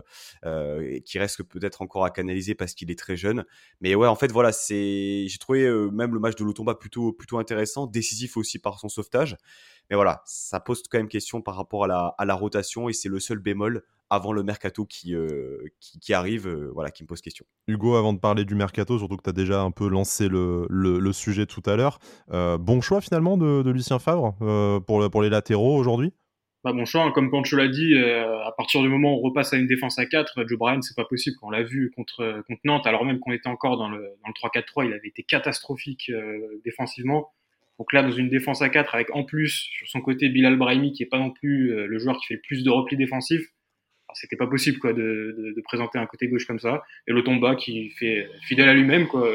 [1.05, 3.45] qui reste peut-être encore à canaliser parce qu'il est très jeune.
[3.81, 7.37] Mais ouais, en fait, voilà, c'est, j'ai trouvé même le match de Lotomba plutôt, plutôt
[7.37, 9.35] intéressant, décisif aussi par son sauvetage.
[9.89, 12.93] Mais voilà, ça pose quand même question par rapport à la, à la rotation et
[12.93, 17.07] c'est le seul bémol avant le mercato qui, euh, qui, arrive, euh, voilà, qui me
[17.07, 17.45] pose question.
[17.67, 20.65] Hugo, avant de parler du mercato, surtout que tu as déjà un peu lancé le,
[20.69, 21.99] le, sujet tout à l'heure,
[22.31, 24.35] euh, bon choix finalement de, Lucien Favre
[24.85, 26.13] pour, pour les latéraux aujourd'hui?
[26.63, 27.11] Bah bon choix, hein.
[27.11, 30.05] comme Pancho l'a dit, à partir du moment où on repasse à une défense à
[30.05, 31.37] 4, Joe Bryan, c'est pas possible.
[31.41, 34.61] On l'a vu contre, contre Nantes, alors même qu'on était encore dans le, dans le
[34.61, 36.11] 3-4-3, il avait été catastrophique
[36.63, 37.31] défensivement.
[37.79, 40.93] Donc là, dans une défense à 4, avec en plus sur son côté Bilal Brahimi,
[40.93, 43.47] qui est pas non plus le joueur qui fait le plus de replis défensifs,
[44.13, 46.83] c'était pas possible quoi de, de, présenter un côté gauche comme ça.
[47.07, 49.29] Et le Tomba qui fait fidèle à lui-même quoi,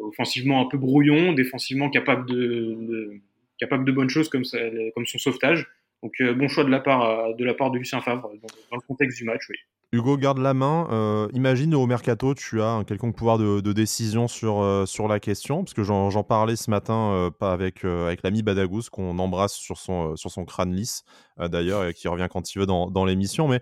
[0.00, 3.20] offensivement un peu brouillon, défensivement capable de,
[3.58, 4.58] capable de bonnes choses comme ça,
[4.94, 5.66] comme son sauvetage.
[6.02, 8.30] Donc euh, bon choix de la part de la part de Lucien Favre
[8.70, 9.56] dans le contexte du match, oui.
[9.92, 10.88] Hugo, garde la main.
[10.90, 15.20] Euh, imagine au mercato, tu as un quelconque pouvoir de, décision sur, euh, sur la
[15.20, 19.54] question, parce que j'en parlais ce matin, euh, pas avec, avec l'ami Badagous, qu'on embrasse
[19.54, 21.04] sur son, sur son crâne lisse,
[21.38, 23.46] d'ailleurs, et qui revient quand il veut dans, dans l'émission.
[23.46, 23.60] Mais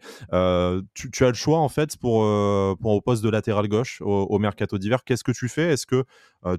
[0.95, 2.23] tu, as le choix, en fait, pour,
[2.79, 5.05] pour au poste de latéral gauche au, mercato d'hiver.
[5.05, 5.73] Qu'est-ce que tu fais?
[5.73, 6.05] Est-ce que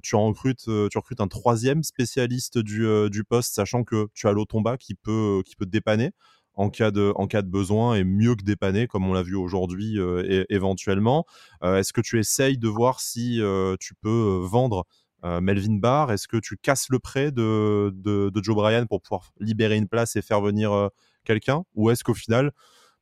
[0.00, 4.76] tu, recrutes, tu recrutes un troisième spécialiste du, du poste, sachant que tu as l'Otomba
[4.76, 6.12] qui peut, qui peut te dépanner?
[6.56, 9.36] En cas de, en cas de besoin et mieux que dépanner, comme on l'a vu
[9.36, 11.26] aujourd'hui euh, éventuellement.
[11.62, 14.86] Euh, est-ce que tu essayes de voir si euh, tu peux vendre
[15.22, 16.12] Melvin Barr?
[16.12, 20.14] Est-ce que tu casses le prêt de, de, Joe Bryan pour pouvoir libérer une place
[20.14, 20.90] et faire venir
[21.24, 21.64] quelqu'un?
[21.74, 22.52] Ou est-ce qu'au final,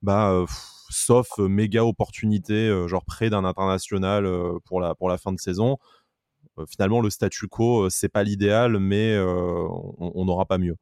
[0.00, 0.44] bah,
[0.88, 4.26] sauf méga opportunité, genre près d'un international
[4.64, 5.76] pour, la, pour la fin de saison,
[6.66, 10.76] finalement le statu quo, c'est pas l'idéal, mais on n'aura pas mieux?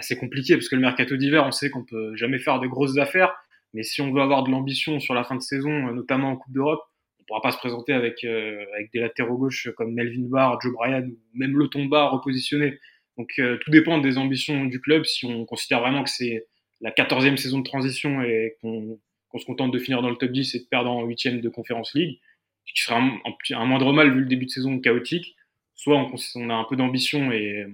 [0.00, 2.98] C'est compliqué parce que le mercato d'hiver, on sait qu'on peut jamais faire de grosses
[2.98, 3.34] affaires.
[3.74, 6.36] Mais si on veut avoir de l'ambition sur la fin de saison, euh, notamment en
[6.36, 6.80] Coupe d'Europe,
[7.20, 10.72] on pourra pas se présenter avec, euh, avec des latéraux gauches comme Melvin Barr, Joe
[10.72, 12.78] Bryan ou même le Tomba repositionné.
[13.16, 15.04] Donc euh, tout dépend des ambitions du club.
[15.04, 16.46] Si on considère vraiment que c'est
[16.80, 18.98] la quatorzième saison de transition et qu'on
[19.38, 21.94] se contente de finir dans le top 10 et de perdre en huitième de Conference
[21.94, 22.18] League,
[22.64, 23.20] ce qui serait un,
[23.52, 25.36] un, moindre mal vu le début de saison chaotique,
[25.74, 27.66] soit on, on a un peu d'ambition et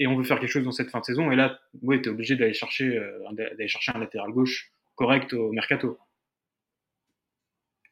[0.00, 1.30] et on veut faire quelque chose dans cette fin de saison.
[1.30, 5.98] Et là, tu es obligé d'aller chercher, euh, chercher un latéral gauche correct au mercato.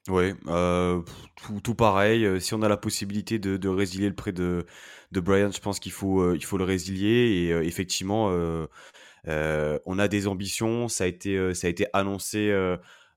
[0.09, 1.03] Oui, euh,
[1.63, 2.25] tout, pareil.
[2.25, 4.65] Euh, si on a la possibilité de, résilier le prêt de,
[5.13, 7.11] de Brian, je pense qu'il faut, faut le résilier.
[7.11, 8.29] Et effectivement,
[9.27, 10.89] on a des ambitions.
[10.89, 12.51] Ça a été, ça a été annoncé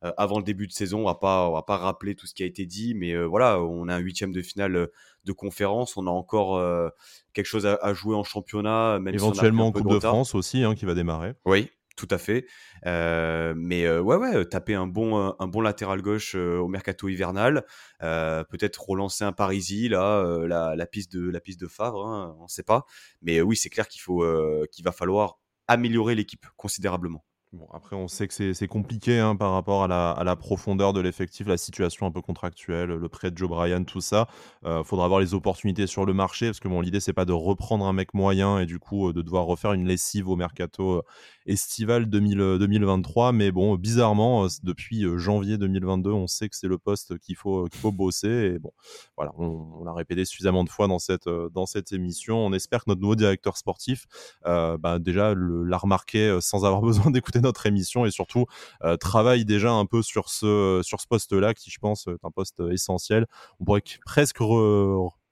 [0.02, 1.08] avant le début de saison.
[1.08, 3.96] On on va pas rappeler tout ce qui a été dit, mais voilà, on a
[3.96, 4.90] un huitième de finale
[5.24, 5.98] de conférence.
[5.98, 6.90] On a encore euh,
[7.34, 9.00] quelque chose à, jouer en championnat.
[9.00, 11.34] Même Éventuellement en Coupe de, France aussi, hein, qui va démarrer.
[11.46, 12.46] Oui, tout à fait.
[12.86, 17.66] Euh, mais euh, ouais, ouais, taper un bon, un bon latéral gauche au mercato hivernal.
[18.00, 22.50] Peut-être relancer un Parisi, là, la, piste de, la piste de Favre, hein, on ne
[22.50, 22.86] sait pas.
[23.22, 24.26] Mais oui, c'est clair qu'il faut,
[24.72, 27.24] qu'il va falloir améliorer l'équipe considérablement.
[27.54, 30.94] Bon, après, on sait que c'est compliqué hein, par rapport à la, à la profondeur
[30.94, 34.30] de l'effectif, la situation un peu contractuelle, le prêt de Joe Bryan, tout ça.
[34.62, 37.26] Il euh, faudra avoir les opportunités sur le marché parce que bon, l'idée, c'est pas
[37.26, 40.38] de reprendre un mec moyen et du coup euh, de devoir refaire une lessive au
[40.38, 41.02] mercato euh,
[41.46, 43.34] estival 2000, 2023.
[43.34, 47.82] Mais bon, bizarrement, depuis janvier 2022, on sait que c'est le poste qu'il faut, qu'il
[47.82, 48.54] faut bosser.
[48.56, 48.72] Et bon,
[49.18, 52.38] voilà, on, l'a répété suffisamment de fois dans cette, dans cette émission.
[52.38, 54.06] On espère que notre nouveau directeur sportif,
[54.46, 58.46] bah, déjà, l'a remarqué sans avoir besoin d'écouter notre émission et surtout
[58.84, 62.32] euh, travaille déjà un peu sur ce, sur ce poste-là qui, je pense, est un
[62.32, 63.26] poste essentiel.
[63.60, 64.40] On pourrait presque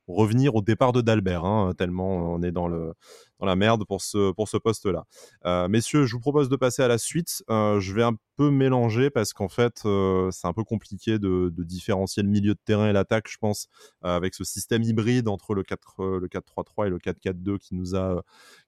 [0.07, 2.93] revenir au départ de Dalbert, hein, tellement on est dans le
[3.39, 5.05] dans la merde pour ce, pour ce poste-là.
[5.45, 7.43] Euh, messieurs, je vous propose de passer à la suite.
[7.49, 11.51] Euh, je vais un peu mélanger parce qu'en fait, euh, c'est un peu compliqué de,
[11.57, 13.67] différencier le milieu de terrain et l'attaque, je pense,
[14.01, 18.23] avec ce système hybride entre le 4, le 4-3-3 et le 4-4-2 qui nous a,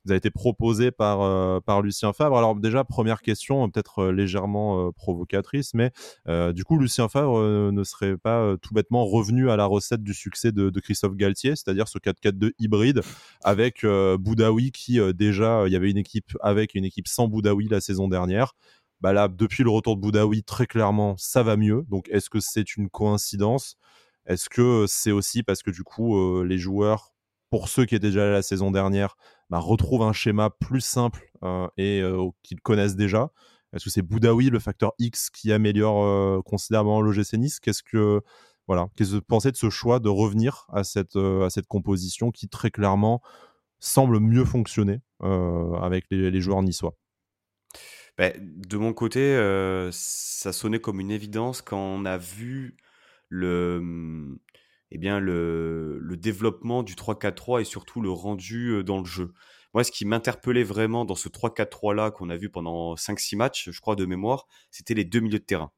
[0.06, 2.38] nous a été proposé par, par Lucien Favre.
[2.38, 5.92] Alors déjà, première question, peut-être légèrement provocatrice, mais
[6.54, 10.52] du coup, Lucien Favre ne serait pas tout bêtement revenu à la recette du succès
[10.52, 13.02] de Christophe Galtier, c'est-à-dire ce 4-4-2 hybride
[13.44, 17.68] avec Boudaoui qui euh, déjà, il y avait une équipe avec une équipe sans Boudaoui
[17.68, 18.54] la saison dernière.
[19.00, 21.86] Bah là, depuis le retour de Boudaoui, très clairement, ça va mieux.
[21.90, 23.78] Donc, est-ce que c'est une coïncidence?
[24.28, 27.14] Est-ce que c'est aussi parce que du coup, euh, les joueurs,
[27.50, 29.16] pour ceux qui étaient déjà là la saison dernière,
[29.50, 32.04] bah, retrouvent un schéma plus simple euh, et
[32.44, 33.32] qu'ils connaissent déjà?
[33.74, 37.60] Est-ce que c'est Boudaoui, le facteur X, qui améliore considérablement l'OGC Nice?
[37.60, 38.22] Qu'est-ce que
[38.68, 42.32] voilà, qu'est-ce que vous pensez de ce choix de revenir à cette, à cette composition
[42.32, 43.22] qui très clairement
[43.82, 46.96] semble mieux fonctionner avec les, joueurs niçois
[48.18, 49.36] bah, De mon côté,
[49.92, 52.78] ça sonnait comme une évidence quand on a vu
[53.28, 54.40] le,
[54.92, 59.34] eh bien le, développement du 3-4-3 et surtout le rendu dans le jeu.
[59.74, 63.70] Moi, ce qui m'interpellait vraiment dans ce 3-4-3 là qu'on a vu pendant 5-6 matchs,
[63.72, 65.72] je crois, de mémoire, c'était les deux milieux de terrain.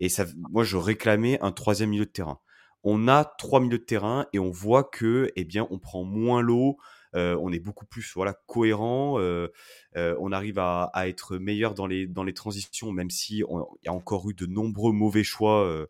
[0.00, 0.08] Et
[0.50, 2.40] moi, je réclamais un troisième milieu de terrain.
[2.84, 6.42] On a trois milieux de terrain et on voit que, eh bien, on prend moins
[6.42, 6.78] l'eau,
[7.14, 9.48] euh, on est beaucoup plus voilà cohérent, euh,
[9.96, 13.46] euh, on arrive à, être meilleur dans les dans les transitions, même si il
[13.84, 15.86] y a encore eu de nombreux mauvais choix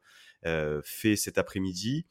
[0.85, 2.07] faits cet après-midi.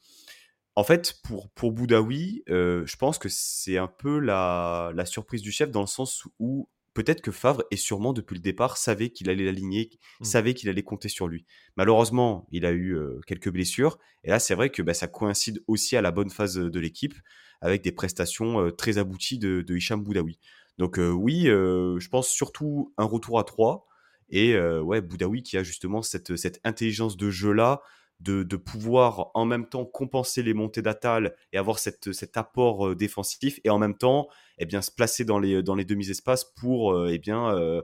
[0.74, 5.52] En fait, pour, pour Boudaoui, je pense que c'est un peu la, la surprise du
[5.52, 9.30] chef dans le sens où peut-être que Favre, et sûrement depuis le départ, savait qu'il
[9.30, 10.24] allait l'aligner, mmh.
[10.24, 11.46] savait qu'il allait compter sur lui.
[11.76, 13.98] Malheureusement, il a eu quelques blessures.
[14.24, 17.14] Et là, c'est vrai que bah, ça coïncide aussi à la bonne phase de l'équipe,
[17.60, 20.38] avec des prestations très abouties de, de Hicham Boudaoui.
[20.78, 23.86] Donc oui, je pense surtout un retour à 3.
[24.30, 27.82] Et ouais, Boudaoui qui a justement cette, cette intelligence de jeu-là,
[28.22, 32.94] de, pouvoir en même temps compenser les montées d'Atal et avoir cette, cet apport euh,
[32.94, 36.92] défensif et en même temps eh bien, se placer dans les, dans les demi-espaces pour
[36.92, 37.82] euh, eh bien, euh,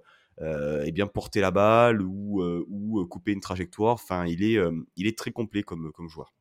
[0.84, 3.94] eh bien, porter la balle ou, ou couper une trajectoire.
[3.94, 4.58] Enfin, il est,
[4.96, 6.32] il est très complet comme, comme joueur.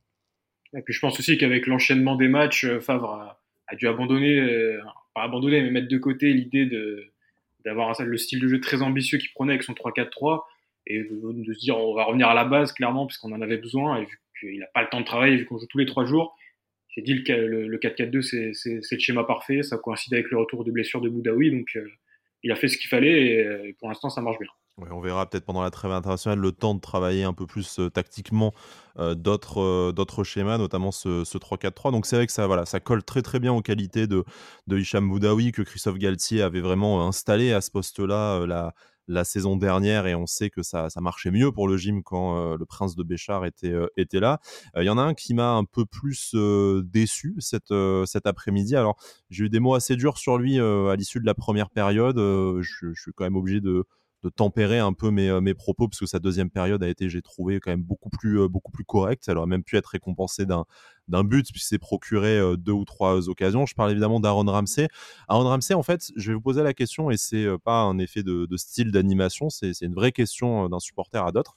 [0.75, 4.77] Et puis je pense aussi qu'avec l'enchaînement des matchs, Favre a, dû abandonner,
[5.15, 6.69] pas abandonner, mais mettre de côté l'idée
[7.65, 10.43] d'avoir le style de jeu très ambitieux qu'il prenait avec son 3-4-3
[10.88, 13.97] et de, se dire on va revenir à la base clairement puisqu'on en avait besoin
[13.97, 16.06] et vu qu'il n'a pas le temps de travailler vu qu'on joue tous les trois
[16.06, 16.36] jours
[16.89, 20.71] j'ai dit le, le, 4-4-2 c'est le schéma parfait ça coïncide avec le retour de
[20.71, 21.88] blessure de Boudaoui donc euh,
[22.43, 24.50] il a fait ce qu'il fallait et, pour l'instant ça marche bien
[24.91, 27.89] on verra peut-être pendant la trêve internationale le temps de travailler un peu plus euh,
[27.89, 28.54] tactiquement
[29.00, 31.91] euh, d'autres d'autres schémas, notamment ce, 3-4-3.
[31.91, 34.23] Donc c'est vrai que ça, voilà, ça colle très très bien aux qualités de,
[34.67, 38.45] de Hicham Boudaoui que Christophe Galtier avait vraiment installé à ce poste-là
[39.08, 42.38] la saison dernière et on sait que ça, ça marchait mieux pour le gym quand
[42.38, 44.39] euh, le prince de Béchard était, euh, était là.
[44.76, 46.36] Il euh, y en a un qui m'a un peu plus
[46.84, 47.74] déçu cette,
[48.06, 48.76] cet après-midi.
[48.76, 48.98] Alors,
[49.30, 52.17] j'ai eu des mots assez durs sur lui à l'issue de la première période.
[52.17, 53.86] Je, je, suis quand même obligé de,
[54.23, 57.21] de tempérer un peu mes, mes, propos parce que sa deuxième période a été, j'ai
[57.21, 59.23] trouvé, quand même beaucoup plus, beaucoup plus correcte.
[59.27, 60.65] Elle aurait même pu être récompensée d'un
[61.08, 63.65] d'un but puisqu'il s'est procuré euh, deux ou trois occasions.
[63.65, 64.88] Je parle évidemment d'Aaron Ramsey.
[65.27, 67.97] Aaron Ramsey, en fait, je vais vous poser la question et c'est euh, pas un
[67.97, 71.56] effet de, style d'animation, c'est une vraie question euh, d'un supporter à d'autres.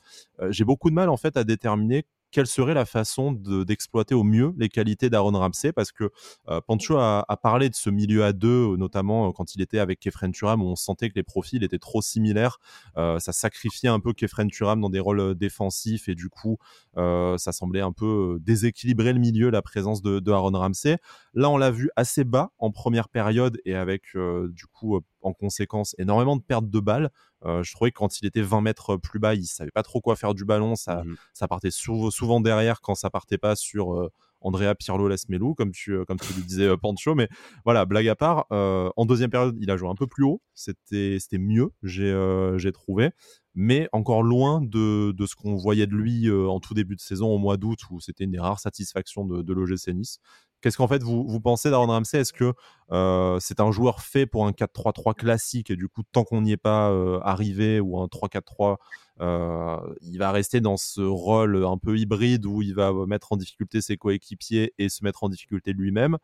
[0.51, 4.55] J'ai beaucoup de mal en fait à déterminer quelle serait la façon d'exploiter au mieux
[4.57, 5.73] les qualités d'Aaron Ramsey?
[5.73, 6.11] Parce que
[6.49, 10.01] euh, Pancho a, parlé de ce milieu à deux, notamment euh, quand il était avec
[10.01, 12.59] Kefren Turam, où on sentait que les profils étaient trop similaires.
[12.97, 16.59] Euh, ça sacrifiait un peu Kefren Turam dans des rôles défensifs et du coup,
[16.97, 20.99] ça semblait un peu déséquilibrer le milieu, la présence de, de Aaron Ramsey.
[21.35, 25.95] Là, on l'a vu assez bas en première période et avec du coup en conséquence
[25.99, 27.11] énormément de pertes de balles.
[27.45, 30.01] Euh, je trouvais que quand il était 20 mètres plus bas, il savait pas trop
[30.01, 30.77] quoi faire du ballon.
[30.77, 35.55] Ça, mmh ça partait souvent derrière quand ça partait pas sur euh, Andrea Pirlo Lasmelou,
[35.55, 37.15] comme tu, euh, comme tu le disais, Pancho.
[37.15, 37.29] Mais
[37.65, 40.43] voilà, blague à part, en deuxième période, il a joué un peu plus haut.
[40.55, 43.11] C'était mieux, j'ai trouvé.
[43.55, 47.29] Mais encore loin de, de ce qu'on voyait de lui en tout début de saison,
[47.29, 50.21] au mois d'août, où c'était une des rares satisfactions de, de l'OGC Nice.
[50.61, 52.21] Qu'est-ce qu'en fait vous, vous pensez d'Aaron Ramsey?
[52.21, 52.53] Est-ce que
[52.93, 56.53] euh, c'est un joueur fait pour un 4-3-3 classique et du coup, tant qu'on n'y
[56.53, 58.77] est pas euh, arrivé ou un 3-4-3,
[59.21, 63.37] euh, il va rester dans ce rôle un peu hybride où il va mettre en
[63.37, 66.19] difficulté ses coéquipiers et se mettre en difficulté lui-même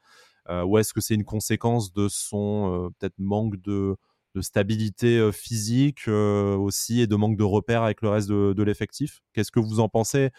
[0.48, 3.96] Ou est-ce que c'est une conséquence de son peut-être manque de,
[4.34, 9.20] de stabilité physique aussi et de manque de repères avec le reste de, de l'effectif?
[9.32, 10.30] Qu'est-ce que vous en pensez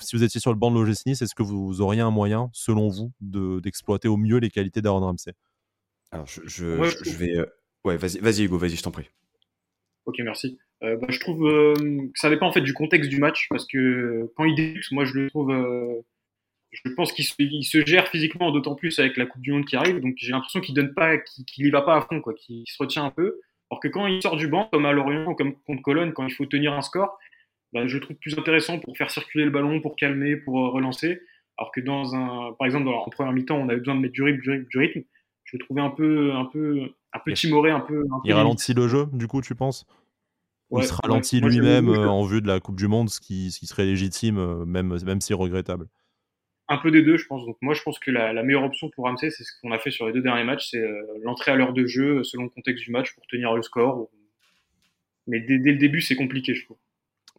[0.00, 2.50] si vous étiez sur le banc de l'OGC Nice, est-ce que vous auriez un moyen,
[2.52, 5.32] selon vous, d'exploiter au mieux les qualités d'Aaron Ramsey?
[6.10, 7.36] Alors, je, je, vais.
[7.36, 7.46] Euh,
[7.84, 9.08] ouais, vas-y, vas Hugo, vas-y, je t'en prie.
[10.06, 10.58] Ok, merci.
[10.82, 13.66] Euh, bah, je trouve euh, que ça dépend en fait du contexte du match, parce
[13.66, 15.52] que quand il débute, moi je le trouve.
[16.70, 20.00] je pense qu'il se, gère physiquement, d'autant plus avec la Coupe du Monde qui arrive,
[20.00, 22.76] donc j'ai l'impression qu'il donne pas, qu'il n'y va pas à fond, quoi, qu'il se
[22.78, 23.40] retient un peu.
[23.70, 26.26] Alors que quand il sort du banc, comme à Lorient ou comme contre Cologne, quand
[26.26, 27.18] il faut tenir un score,
[27.72, 31.20] bah, je trouve plus intéressant pour faire circuler le ballon, pour calmer, pour euh, relancer.
[31.58, 34.22] Alors que dans un, par exemple, en première mi-temps, on avait besoin de mettre du
[34.22, 35.02] rythme, du rythme.
[35.44, 38.04] Je le trouvais un peu, un peu, un peu timoré, un peu.
[38.24, 39.86] il ralentit le jeu, du coup, tu penses?
[40.72, 43.60] Il se ralentit lui-même euh, en vue de la Coupe du Monde, ce qui, ce
[43.60, 45.86] qui serait légitime, euh, même, même si regrettable?
[46.68, 47.46] Un peu des deux, je pense.
[47.46, 49.92] Donc moi, je pense que la, meilleure option pour Ramsey, c'est ce qu'on a fait
[49.92, 50.84] sur les deux derniers matchs, c'est
[51.22, 54.08] l'entrée à l'heure de jeu selon le contexte du match pour tenir le score.
[55.28, 56.76] Mais dès, dès le début, c'est compliqué, je trouve.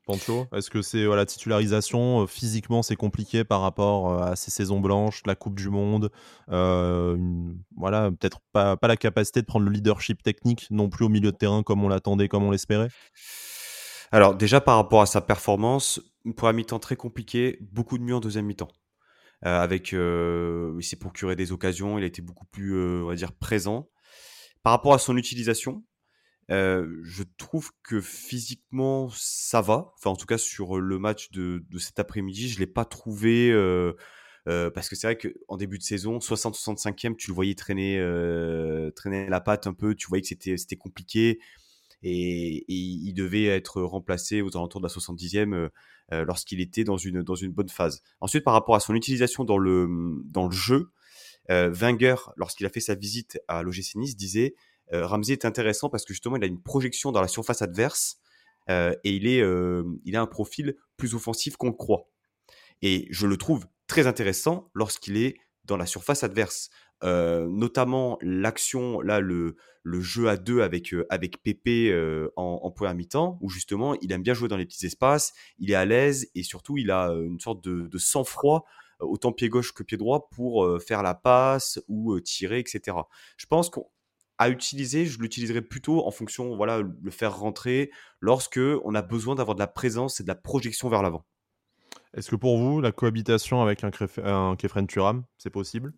[0.08, 5.22] Pancho, est-ce que c'est la titularisation physiquement c'est compliqué par rapport à ces saisons blanches,
[5.28, 6.10] la Coupe du Monde,
[6.48, 11.38] voilà peut-être pas, la capacité de prendre le leadership technique non plus au milieu de
[11.38, 12.90] terrain comme on l'attendait, comme on l'espérait?
[14.12, 18.16] Alors déjà par rapport à sa performance, une première mi-temps très compliquée, beaucoup de mieux
[18.16, 18.70] en deuxième mi-temps.
[19.46, 23.08] Euh, avec, euh, il s'est procuré des occasions, il a été beaucoup plus, euh, on
[23.08, 23.88] va dire, présent.
[24.64, 25.84] Par rapport à son utilisation,
[26.50, 29.94] je trouve que physiquement ça va.
[29.98, 33.52] Enfin, en tout cas sur le match de, cet après-midi, je l'ai pas trouvé.
[34.46, 38.00] parce que c'est vrai qu'en début de saison, 60-65e, tu le voyais traîner,
[38.96, 41.40] traîner la patte un peu, tu voyais que c'était, compliqué
[42.04, 45.70] et, il devait être remplacé aux alentours de la 70e euh,
[46.14, 48.02] euh, lorsqu'il était dans une, dans une bonne phase.
[48.22, 49.88] Ensuite, par rapport à son utilisation dans le,
[50.26, 50.92] dans le jeu,
[51.50, 54.54] Wenger, lorsqu'il a fait sa visite à l'OGC Nice, disait
[54.92, 58.18] Ramsey est intéressant parce que justement, il a une projection dans la surface adverse
[58.70, 59.44] et il, est,
[60.04, 62.10] il a un profil plus offensif qu'on le croit.
[62.82, 66.70] Et je le trouve très intéressant lorsqu'il est dans la surface adverse
[67.04, 71.94] notamment l'action, là, le, le jeu à deux avec, avec Pépé
[72.36, 75.72] en, en première mi-temps, où justement, il aime bien jouer dans les petits espaces, il
[75.72, 78.66] est à l'aise et surtout, il a une sorte de, de sang-froid,
[79.00, 82.98] autant pied gauche que pied droit, pour faire la passe ou tirer, etc.
[83.38, 83.70] Je pense
[84.38, 89.36] qu'à utiliser, je l'utiliserai plutôt en fonction, voilà, le faire rentrer lorsque on a besoin
[89.36, 91.26] d'avoir de la présence et de la projection vers l'avant.
[92.14, 93.92] Est-ce que pour vous, la cohabitation avec un,
[94.24, 95.94] un Kefren Turam, c'est possible?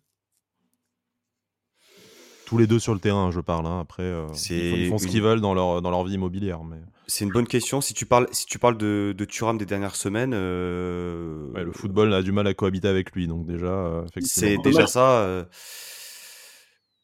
[2.46, 3.64] Tous les deux sur le terrain, je parle.
[3.66, 3.78] Hein.
[3.78, 6.64] Après, euh, ils, font, ce qu'ils veulent dans leur, dans leur vie immobilière.
[6.64, 6.78] Mais...
[7.06, 7.80] C'est une bonne question.
[7.80, 10.32] Si tu parles, si tu parles de, de Thuram des dernières semaines.
[10.34, 13.28] Euh, le football a du mal à cohabiter avec lui.
[13.28, 13.68] Donc, déjà.
[13.68, 15.46] Euh, c'est déjà ça.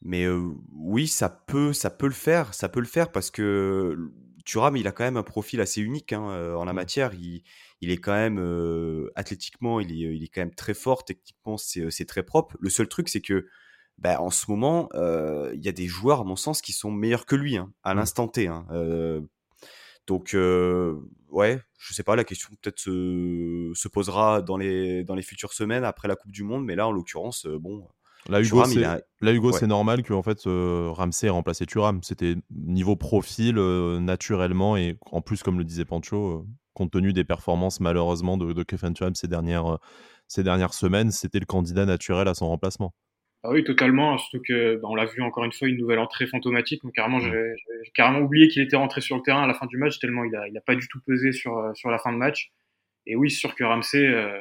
[0.07, 0.29] Mais
[0.73, 2.55] oui, ça peut, ça peut le faire.
[2.55, 4.13] Ça peut le faire parce que
[4.45, 7.13] Thuram, il a quand même un profil assez unique hein, en la matière.
[7.15, 7.43] Il,
[7.81, 8.39] il est quand même
[9.17, 11.05] athlétiquement, il est, il est quand même très fort.
[11.05, 12.57] Techniquement, c'est très propre.
[12.61, 13.49] Le seul truc, c'est que
[13.99, 16.93] bah, en ce moment, euh, il y a des joueurs, à mon sens, qui sont
[16.93, 17.97] meilleurs que lui, hein, à mmh.
[17.97, 18.47] l'instant T.
[18.47, 18.67] Hein,
[20.07, 20.37] donc,
[21.31, 25.53] ouais, je sais pas, la question peut-être se, se, posera dans les, dans les futures
[25.53, 27.89] semaines après la Coupe du Monde, mais là, en l'occurrence, bon.
[28.29, 32.03] Là, Hugo, c'est normal que en fait, Ramsey ait remplacé Thuram.
[32.03, 33.57] C'était niveau profil,
[34.01, 38.63] naturellement, et en plus, comme le disait Pancho, compte tenu des performances malheureusement de, de
[38.63, 39.79] Kevin Thuram ces dernières,
[40.29, 42.93] ces dernières semaines, c'était le candidat naturel à son remplacement.
[43.43, 44.19] Ah oui, totalement.
[44.19, 46.83] Surtout que bah, on l'a vu encore une fois, une nouvelle entrée fantomatique.
[46.83, 47.55] Donc carrément, j'ai
[47.95, 50.35] carrément oublié qu'il était rentré sur le terrain à la fin du match tellement il
[50.35, 52.51] a, il a pas du tout pesé sur euh, sur la fin de match.
[53.07, 54.41] Et oui, c'est sûr que Ramsey, euh,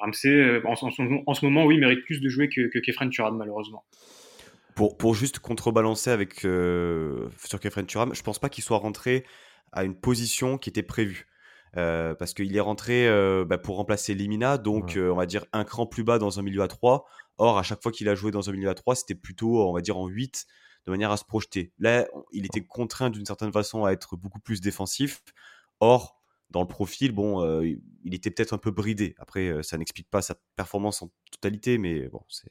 [0.00, 3.36] Ramsey euh, en, en, ce moment, oui, mérite plus de jouer que, que Kefren Turam
[3.36, 3.84] malheureusement.
[4.74, 9.24] Pour, pour juste contrebalancer avec sur Kefren Turam, je pense pas qu'il soit rentré
[9.72, 11.26] à une position qui était prévue.
[11.74, 13.08] parce qu'il est rentré
[13.46, 16.62] bah, pour remplacer Limina, donc on va dire un cran plus bas dans un milieu
[16.62, 17.04] à 3,
[17.40, 19.72] Or, à chaque fois qu'il a joué dans un milieu à 3, c'était plutôt, on
[19.72, 20.46] va dire, en 8,
[20.84, 21.72] de manière à se projeter.
[21.78, 25.22] Là, il était contraint d'une certaine façon à être beaucoup plus défensif.
[25.80, 26.19] Or,
[26.50, 27.66] dans le profil, bon, euh,
[28.04, 29.14] il était peut-être un peu bridé.
[29.18, 32.50] Après, euh, ça n'explique pas sa performance en totalité, mais bon, c'est.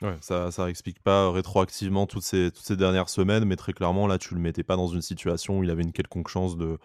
[0.00, 4.32] Ouais, ça ça n'explique pas rétroactivement toutes ces, dernières semaines, mais très clairement, là, tu
[4.34, 6.78] le mettais pas dans une situation où il avait une quelconque chance de,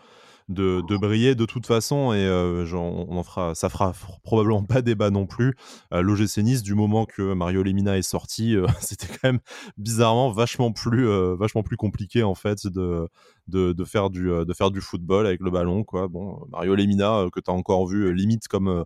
[0.50, 5.10] de, briller de toute façon et euh, on en fera, ça fera probablement pas débat
[5.10, 5.56] non plus.
[5.94, 9.40] Euh, L'OGC Nice, du moment que Mario Lemina est sorti, euh, c'était quand même
[9.78, 13.10] bizarrement vachement plus, euh, vachement plus compliqué en fait de,
[13.48, 15.84] de, faire du, de faire du football avec le ballon.
[15.84, 16.08] Quoi.
[16.08, 18.86] Bon, Mario Lemina, que tu as encore vu, limite comme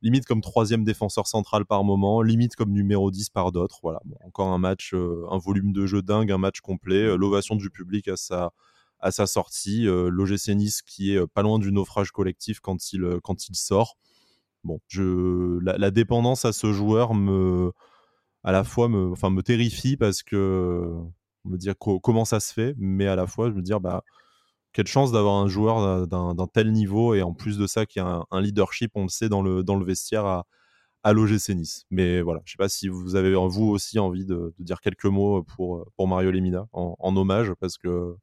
[0.00, 3.80] limite comme troisième défenseur central par moment, limite comme numéro 10 par d'autres.
[3.82, 8.06] Voilà, encore un match, un volume de jeu dingue, un match complet, l'ovation du public
[8.06, 8.52] à sa,
[9.00, 9.86] à sa sortie.
[9.86, 13.48] Euh, L'OGC Nice qui est euh, pas loin du naufrage collectif quand il, euh, quand
[13.48, 13.96] il sort.
[14.64, 17.72] Bon, je, la, dépendance à ce joueur me,
[18.44, 20.92] à la fois me, enfin, me terrifie parce que
[21.44, 24.02] me dire comment ça se fait, mais à la fois je me dire bah
[24.72, 28.24] quelle chance d'avoir un joueur d'un tel niveau et en plus de ça qui a
[28.30, 30.46] un, leadership, on le sait dans le, dans le vestiaire à,
[31.04, 31.84] à l'OGC Nice.
[31.90, 35.42] Mais voilà, je sais pas si vous avez vous aussi envie de, dire quelques mots
[35.44, 38.16] pour, pour Mario Lemina en, en hommage parce que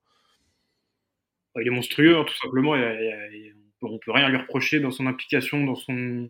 [1.61, 2.71] il est monstrueux, hein, tout simplement.
[2.71, 6.29] on, ne peut rien lui reprocher dans son implication, dans son.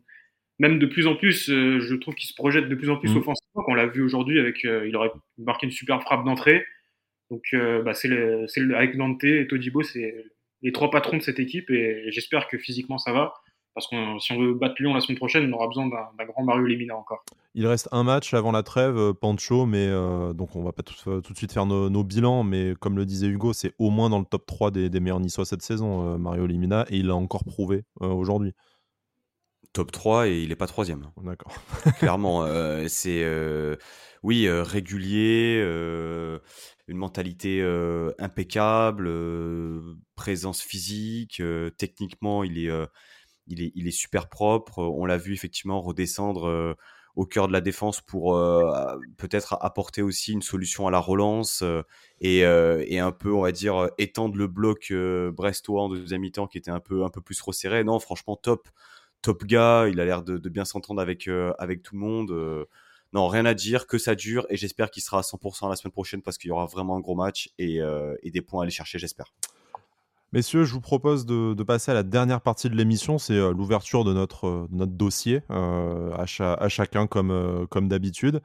[0.57, 3.13] Même de plus en plus, euh, je trouve qu'il se projette de plus en plus
[3.13, 3.17] mmh.
[3.17, 3.65] offensivement.
[3.67, 6.65] On l'a vu aujourd'hui, avec, euh, il aurait marqué une super frappe d'entrée.
[7.29, 8.09] Donc, euh, bah, c'est
[8.73, 10.15] avec Dante et Todibo, c'est
[10.61, 13.33] les trois patrons de cette équipe et, j'espère que physiquement ça va.
[13.75, 16.43] Parce que si on veut battre Lyon la semaine prochaine, on aura besoin d'un grand
[16.43, 17.23] Mario Lemina encore.
[17.53, 19.89] Il reste un match avant la trêve, Pancho, mais
[20.33, 23.51] donc on va pas tout, de suite faire nos, bilans, mais comme le disait Hugo,
[23.53, 26.97] c'est au moins dans le top 3 des, meilleurs Niçois cette saison, Mario Lemina, et
[26.97, 28.53] il l'a encore prouvé aujourd'hui.
[29.73, 31.11] Top 3 et il n'est pas troisième.
[31.21, 31.53] D'accord.
[31.99, 32.47] Clairement,
[32.87, 33.25] c'est
[34.23, 35.59] oui régulier,
[36.87, 37.61] une mentalité
[38.19, 39.11] impeccable,
[40.15, 41.41] présence physique,
[41.77, 42.71] techniquement il est,
[43.47, 44.79] il, est, super propre.
[44.79, 46.75] On l'a vu effectivement redescendre
[47.15, 48.33] au cœur de la défense pour
[49.17, 51.63] peut-être apporter aussi une solution à la relance
[52.21, 54.91] et, et, un peu, on va dire, étendre le bloc
[55.33, 57.83] brestois en deuxième mi-temps qui était un peu, un peu plus resserré.
[57.83, 58.69] Non, franchement, top.
[59.21, 62.67] Top gars, il a l'air de, bien s'entendre avec, avec tout le monde.
[63.15, 65.93] Non, rien à dire, que ça dure et j'espère qu'il sera à 100% la semaine
[65.93, 68.71] prochaine parce qu'il y aura vraiment un gros match et, euh, des points à aller
[68.71, 69.33] chercher, j'espère.
[70.33, 74.03] Messieurs, je vous propose de, passer à la dernière partie de l'émission, c'est euh, l'ouverture
[74.03, 76.25] de notre, euh, dossier à,
[76.67, 78.41] chacun comme, d'habitude.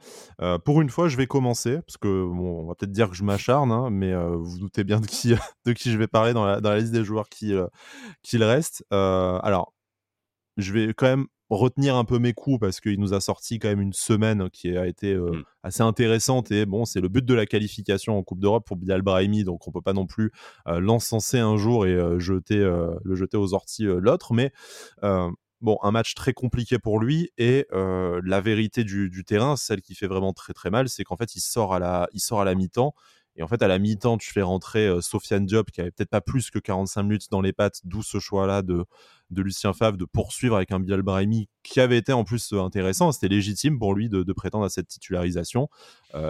[0.63, 3.71] pour une fois, je vais commencer, parce que on va peut-être dire que je m'acharne,
[3.71, 4.99] hein, mais vous vous doutez bien
[5.65, 7.53] de qui, je vais parler dans la, liste des joueurs qui,
[8.23, 8.85] qui reste.
[8.91, 9.73] alors,
[10.57, 11.27] je vais quand même
[11.57, 14.75] retenir un peu mes coups parce qu'il nous a sorti quand même une semaine qui
[14.77, 15.43] a été euh, mmh.
[15.63, 19.01] assez intéressante et bon c'est le but de la qualification en Coupe d'Europe pour Bilal
[19.01, 20.31] Brahimi donc on peut pas non plus
[20.67, 24.51] euh, l'encenser un jour et euh, jeter le jeter aux orties l'autre mais
[25.61, 29.95] bon un match très compliqué pour lui et la vérité du, du, terrain celle qui
[29.95, 32.45] fait vraiment très très mal c'est qu'en fait il sort à la il sort à
[32.45, 32.93] la mi-temps
[33.35, 36.21] et en fait, à la mi-temps, tu fais rentrer Sofiane Diop, qui avait peut-être pas
[36.21, 38.85] plus que 45 minutes dans les pattes, d'où ce choix-là de,
[39.29, 43.11] de Lucien Favre de poursuivre avec un Bilal Brahimi qui avait été en plus intéressant.
[43.11, 45.69] C'était légitime pour lui de, prétendre à cette titularisation.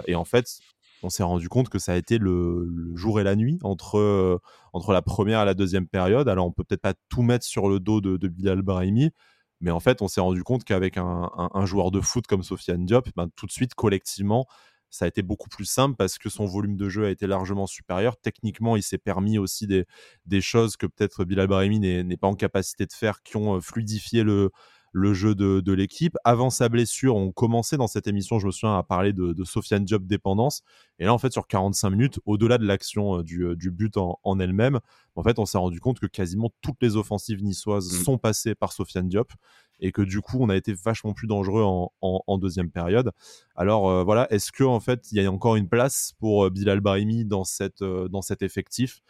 [0.06, 0.60] et en fait,
[1.02, 4.40] on s'est rendu compte que ça a été le, jour et la nuit entre,
[4.72, 6.28] entre la première et la deuxième période.
[6.28, 9.10] Alors, on peut peut-être pas tout mettre sur le dos de, Bilal Brahimi,
[9.60, 13.08] mais en fait, on s'est rendu compte qu'avec un, joueur de foot comme Sofiane Diop,
[13.16, 14.46] ben, tout de suite, collectivement,
[14.92, 17.66] ça a été beaucoup plus simple parce que son volume de jeu a été largement
[17.66, 18.18] supérieur.
[18.18, 22.84] Techniquement, il s'est permis aussi des, choses que peut-être Bilal Brahimi n'est pas en capacité
[22.84, 24.50] de faire, qui ont euh, fluidifié le,
[25.14, 26.14] jeu de, l'équipe.
[26.24, 29.44] Avant sa blessure, on commençait dans cette émission, je me souviens, à parler de, de
[29.44, 30.62] Sofiane Job dépendance.
[30.98, 33.96] Et là, en fait, sur 45 minutes, au-delà de l'action euh, du, euh, du, but
[33.96, 34.80] en, en elle-même,
[35.16, 38.04] en fait, on s'est rendu compte que quasiment toutes les offensives niçoises mmh.
[38.04, 39.32] sont passées par Sofiane Diop
[39.80, 43.10] et que du coup, on a été vachement plus dangereux en, en, deuxième période.
[43.56, 46.80] Alors euh, voilà, est-ce que en fait, il y a encore une place pour Bilal
[46.80, 49.00] Brahimi dans cette dans cet effectif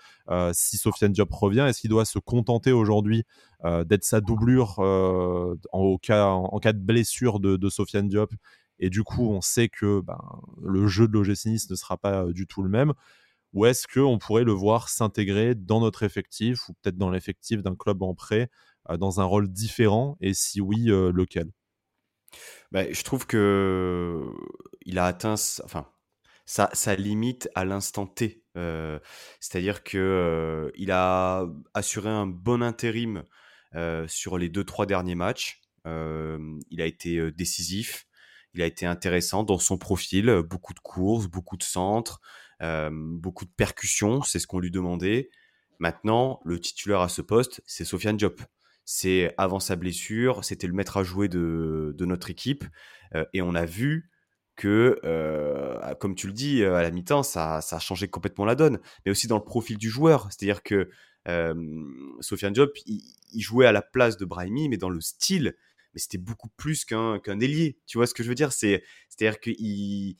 [0.52, 1.66] si Sofiane Diop revient?
[1.68, 3.24] Est-ce qu'il doit se contenter aujourd'hui
[3.84, 8.32] d'être sa doublure en, cas, en, cas de blessure de, de Sofiane Diop
[8.82, 10.20] et du coup on sait que ben,
[10.60, 12.92] le jeu de l'OGC ne sera pas du tout le même.
[13.52, 17.76] Ou est-ce qu'on pourrait le voir s'intégrer dans notre effectif ou peut-être dans l'effectif d'un
[17.76, 18.50] club en prêt
[18.98, 20.16] dans un rôle différent?
[20.20, 21.52] Et si oui lequel?
[22.72, 24.26] Bah, je trouve que
[24.84, 25.86] il a atteint enfin
[26.44, 28.42] sa, sa limite à l'instant T.
[29.38, 33.22] C'est-à-dire que il a assuré un bon intérim
[34.08, 35.60] sur les deux trois derniers matchs.
[35.84, 38.06] Il a été décisif
[38.54, 42.20] il a été intéressant dans son profil, euh, beaucoup de courses, beaucoup de centres,
[42.60, 45.30] euh, beaucoup de percussions, c'est ce qu'on lui demandait.
[45.78, 48.40] Maintenant, le titulaire à ce poste, c'est Sofiane Diop.
[48.84, 52.64] C'est avant sa blessure, c'était le maître à jouer de, notre équipe.
[53.14, 54.10] Euh, et on a vu
[54.54, 55.00] que,
[55.98, 58.80] comme tu le dis, à la mi-temps, ça, a changé complètement la donne.
[59.04, 60.28] Mais aussi dans le profil du joueur.
[60.30, 60.90] C'est-à-dire que
[62.20, 65.56] Sofiane Diop, il, jouait à la place de Brahimi, mais dans le style
[65.94, 67.78] mais c'était beaucoup plus qu'un qu'un ailier.
[67.86, 68.52] Tu vois ce que je veux dire?
[68.52, 70.16] C'est c'est-à-dire qu'il il,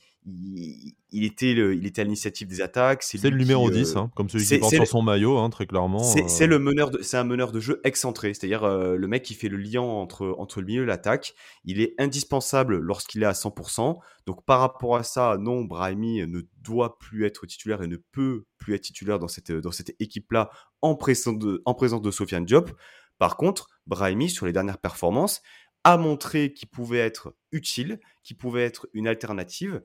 [1.11, 3.03] il, était le, il était à l'initiative des attaques.
[3.03, 5.65] C'est le numéro 10, euh, hein, comme celui qui porte sur son maillot, hein, très
[5.65, 5.99] clairement.
[5.99, 6.47] C'est euh.
[6.47, 9.57] le meneur, c'est un meneur de jeu excentré, c'est-à-dire euh, le mec qui fait le
[9.57, 11.33] lien entre entre le milieu et l'attaque.
[11.65, 13.97] Il est indispensable lorsqu'il est à 100%.
[14.25, 18.45] Donc par rapport à ça, non, Brahimi ne doit plus être titulaire et ne peut
[18.57, 20.49] plus être titulaire dans cette dans cette équipe-là
[20.81, 22.71] en présence de en présence de Sofiane Diop.
[23.19, 25.41] Par contre, Brahimi sur les dernières performances,
[25.83, 29.81] a montré qu'il pouvait être utile, qu'il pouvait être une alternative.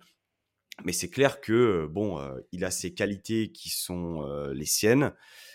[0.84, 4.64] Mais c'est clair que euh, bon, euh, il a ses qualités qui sont euh, les
[4.64, 5.12] siennes.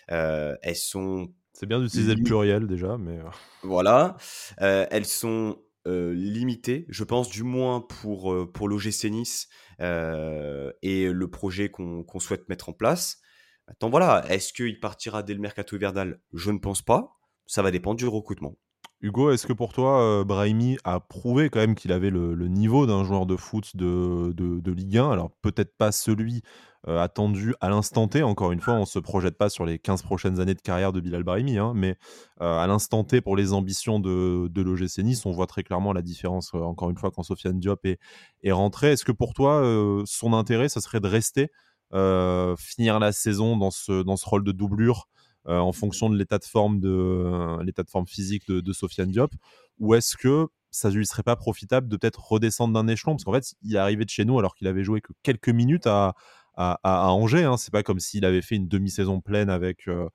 [0.07, 1.33] elles sont.
[1.53, 3.19] C'est bien d'utiliser le pluriel déjà, mais.
[3.61, 4.17] Voilà,
[4.57, 12.19] elles sont limitées, je pense, du moins pour pour l'OGC Nice et le projet qu'on
[12.19, 13.19] souhaite mettre en place.
[13.67, 16.19] Attends, voilà, est-ce qu'il partira dès le mercato hivernal?
[16.33, 17.17] Je ne pense pas.
[17.45, 18.57] Ça va dépendre du recrutement.
[19.03, 22.85] Hugo, est-ce que pour toi, euh, Brahimi a prouvé quand même qu'il avait le, niveau
[22.85, 26.41] d'un joueur de foot de, de, Ligue 1 Alors peut-être pas celui
[26.87, 29.77] euh, attendu à l'instant T, encore une fois, on ne se projette pas sur les
[29.77, 31.97] 15 prochaines années de carrière de Bilal Brahimi, hein, mais
[32.39, 35.91] euh, à l'instant T, pour les ambitions de, de l'OGC Nice, on voit très clairement
[35.91, 37.99] la différence, encore une fois, quand Sofiane Diop est,
[38.41, 38.93] est rentré.
[38.93, 39.61] Est-ce que pour toi,
[40.05, 41.49] son intérêt, ça serait de rester,
[41.91, 45.09] finir la saison dans ce, dans ce rôle de doublure
[45.45, 49.31] en fonction de l'état de forme de euh, physique de, Sofiane Diop
[49.79, 53.13] ou est-ce que ça lui serait pas profitable de peut-être redescendre d'un échelon?
[53.13, 55.49] Parce qu'en fait il est arrivé de chez nous alors qu'il avait joué que quelques
[55.49, 56.15] minutes à,
[56.55, 57.57] Angers hein.
[57.57, 60.07] c'est pas comme s'il avait fait une demi-saison pleine avec euh,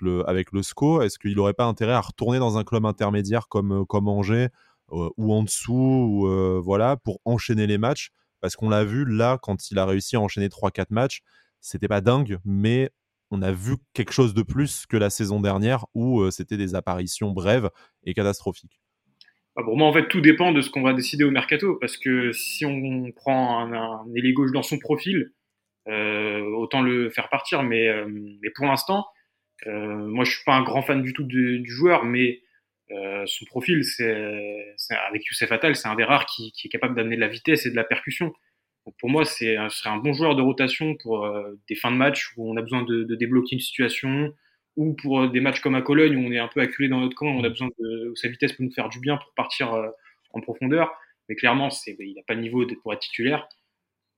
[0.00, 4.08] le SCO est-ce qu'il n'aurait pas intérêt à retourner dans un club intermédiaire comme comme
[4.08, 4.48] Angers
[4.90, 8.10] ou en dessous ou, voilà pour enchaîner les matchs?
[8.40, 11.20] Parce qu'on l'a vu là quand il a réussi à enchaîner 3-4 matchs
[11.60, 12.90] c'était pas dingue mais
[13.30, 16.74] on a vu quelque chose de plus que la saison dernière où euh, c'était des
[16.74, 17.70] apparitions brèves
[18.04, 18.80] et catastrophiques.
[19.56, 21.76] Bah, pour moi, en fait, tout dépend de ce qu'on va décider au mercato.
[21.80, 25.32] Parce que si on prend un, un gauche dans son profil,
[25.88, 27.62] euh, autant le faire partir.
[27.62, 28.06] Mais, euh,
[28.54, 29.06] pour l'instant,
[29.66, 32.42] moi, je suis pas un grand fan du tout du joueur, mais
[33.26, 34.14] son profil, c'est
[35.08, 37.66] avec Youssef Attal, c'est un des rares qui, qui est capable d'amener de la vitesse
[37.66, 38.32] et de la percussion
[38.98, 41.96] pour moi, c'est ce serait un bon joueur de rotation pour euh, des fins de
[41.96, 44.34] match où on a besoin de, débloquer une situation,
[44.76, 47.00] ou pour euh, des matchs comme à Cologne où on est un peu acculé dans
[47.00, 49.32] notre camp, on a besoin de où sa vitesse peut nous faire du bien pour
[49.34, 49.88] partir euh,
[50.32, 50.92] en profondeur.
[51.28, 53.48] Mais clairement, c'est, il n'a pas le niveau pour être titulaire.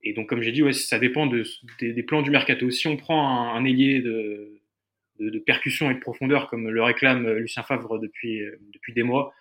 [0.02, 1.44] Et donc, comme j'ai dit, ouais, ça dépend de,
[1.80, 2.70] des, plans du mercato.
[2.70, 4.60] Si on prend un, ailier de,
[5.18, 8.40] de, percussion et de profondeur, comme le réclame Lucien Favre depuis,
[8.72, 9.34] depuis des mois,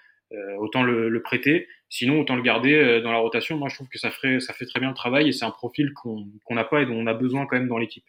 [0.59, 1.67] autant le, prêter.
[1.89, 3.57] Sinon, autant le garder euh, dans la rotation.
[3.57, 5.51] Moi, je trouve que ça, ferait, ça fait très bien le travail et c'est un
[5.51, 8.05] profil qu'on n'a pas et dont on a besoin quand même dans l'équipe.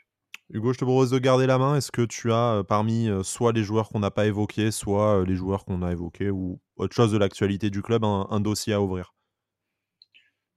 [0.52, 1.76] Hugo, je te propose de garder la main.
[1.76, 5.34] Est-ce que tu as euh, parmi soit les joueurs qu'on n'a pas évoqués, soit les
[5.34, 9.14] joueurs qu'on a évoqués ou autre chose de l'actualité du club, un, dossier à ouvrir?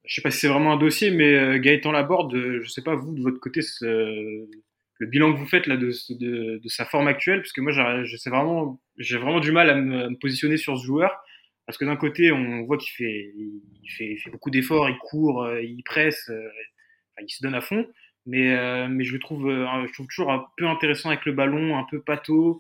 [0.04, 2.82] Je ne sais pas si c'est vraiment un dossier, mais Gaëtan Laborde, je ne sais
[2.82, 3.62] pas vous de votre côté,
[5.04, 5.92] le bilan que vous faites là de,
[6.58, 10.58] de, sa forme actuelle, parce que moi j'ai vraiment, vraiment du mal à me, positionner
[10.58, 11.12] sur ce joueur.
[11.66, 15.44] Parce que d'un côté, on voit qu'il fait, il fait, fait beaucoup d'efforts, il court,
[15.44, 16.50] euh, il presse, euh,
[17.22, 17.88] il se donne à fond.
[18.26, 21.78] Mais, euh, mais je le trouve, je trouve toujours un peu intéressant avec le ballon,
[21.78, 22.60] un peu pâteau.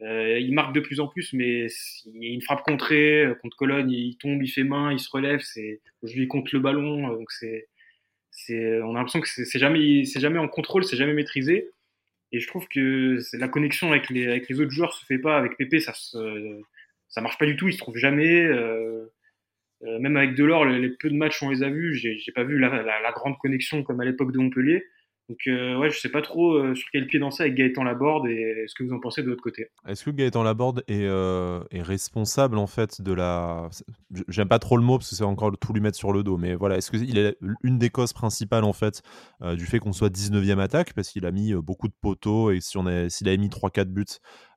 [0.00, 1.66] il marque de plus en plus, mais
[2.06, 5.10] il y a une frappe contrée contre Cologne, il tombe, il fait main, il se
[5.10, 5.40] relève.
[5.40, 7.68] C'est aujourd'hui contre le ballon, donc c'est,
[8.30, 11.70] c'est, on a l'impression que c'est jamais, jamais en contrôle, c'est jamais maîtrisé.
[12.32, 15.36] Et je trouve que la connexion avec les, avec les autres joueurs se fait pas.
[15.38, 16.62] Avec Pépé, ça se,
[17.12, 18.42] ça marche pas du tout, il se trouve jamais.
[18.42, 19.12] Euh,
[19.84, 22.58] euh, même avec Delors, les, peu de matchs on les a vus, j'ai pas vu
[22.58, 24.84] la, grande connexion comme à l'époque de Montpellier.
[25.32, 28.26] Donc euh, ouais, je sais pas trop euh, sur quel pied danser avec Gaëtan Laborde
[28.26, 29.68] et ce que vous en pensez de l'autre côté.
[29.88, 33.70] Est-ce que Gaëtan Laborde est, euh, responsable en fait de la...
[34.28, 36.36] J'aime pas trop le mot parce que c'est encore tout lui mettre sur le dos,
[36.36, 39.00] mais voilà, est-ce qu'il est une des causes principales en fait
[39.54, 40.92] du fait qu'on soit 19e attaque?
[40.92, 44.04] Parce qu'il a mis beaucoup de poteaux et si on s'il avait mis 3-4 buts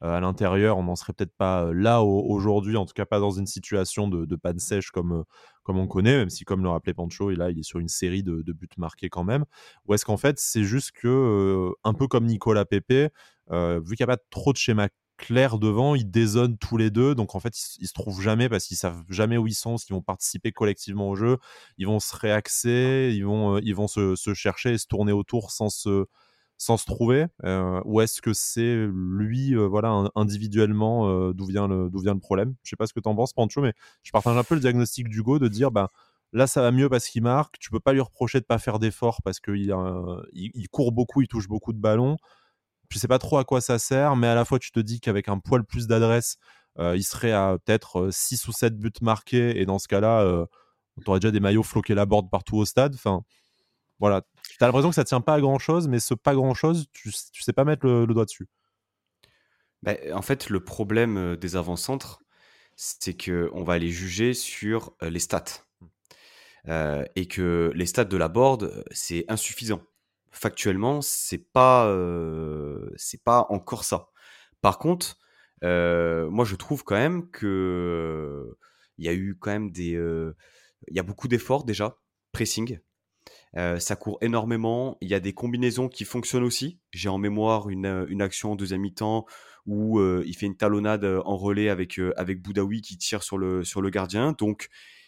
[0.02, 3.48] à l'intérieur, on n'en serait peut-être pas là aujourd'hui, en tout cas pas dans une
[3.48, 5.24] situation de, de panne sèche comme
[5.66, 8.24] comme on connaît, même si, comme le rappelait Pancho, et il est sur une série
[8.24, 9.46] de, buts marqués quand même.
[9.86, 13.12] Ou est-ce qu'en fait, c'est juste que, euh, un peu comme Nicolas Pepe,
[13.52, 16.92] euh, vu qu'il n'y a pas trop de schéma clair devant, ils dézonnent tous les
[16.92, 19.78] deux, donc en fait ils, se trouvent jamais parce qu'ils savent jamais où ils sont,
[19.78, 21.38] s'ils vont participer collectivement au jeu,
[21.78, 25.52] ils vont se réaxer, ils vont, euh, ils se, se, chercher et se tourner autour
[25.52, 26.06] sans se,
[26.58, 31.68] sans se trouver euh, Ou est-ce que c'est lui, euh, voilà, individuellement, euh, d'où vient,
[31.68, 32.56] le, vient le problème?
[32.64, 34.62] Je sais pas ce que tu en penses, Pancho, mais je partage un peu le
[34.62, 35.90] diagnostic d'Hugo de dire, ben,
[36.34, 38.80] là, ça va mieux parce qu'il marque, tu peux pas lui reprocher de pas faire
[38.80, 39.74] d'efforts parce qu'il
[40.34, 42.18] il, court beaucoup, il touche beaucoup de ballons.
[42.90, 45.00] Tu sais pas trop à quoi ça sert, mais à la fois, tu te dis
[45.00, 46.38] qu'avec un poil plus d'adresse,
[46.80, 50.46] il serait à peut-être 6 ou 7 buts marqués, et dans ce cas-là,
[50.98, 52.94] on aurait déjà des maillots floqués la borde partout au stade.
[52.96, 53.24] Enfin,
[54.00, 56.54] voilà, tu as l'impression que ça tient pas à grand chose, mais ce pas grand
[56.54, 58.48] chose, tu, tu sais pas mettre le, doigt dessus.
[59.84, 62.20] Bah, en fait, le problème euh, des avant-centres,
[62.76, 65.66] c'est qu'on va aller juger sur euh, les stats.
[66.68, 69.82] Euh, et que les stats de la board, c'est insuffisant.
[70.32, 71.86] Factuellement, c'est pas,
[72.98, 74.10] c'est pas encore ça.
[74.62, 75.18] Par contre,
[75.62, 78.58] moi, je trouve quand même que
[78.98, 79.92] il y a eu quand même des,
[80.88, 81.98] il y a beaucoup d'efforts déjà,
[82.34, 82.80] pressing.
[83.56, 84.98] Ça court énormément.
[85.00, 86.80] Il y a des combinaisons qui fonctionnent aussi.
[86.92, 89.26] J'ai en mémoire une, une action en deuxième mi-temps
[89.66, 93.82] où il fait une talonnade en relais avec, avec Boudaoui qui tire sur le, sur
[93.82, 94.34] le gardien.
[94.34, 94.68] Donc,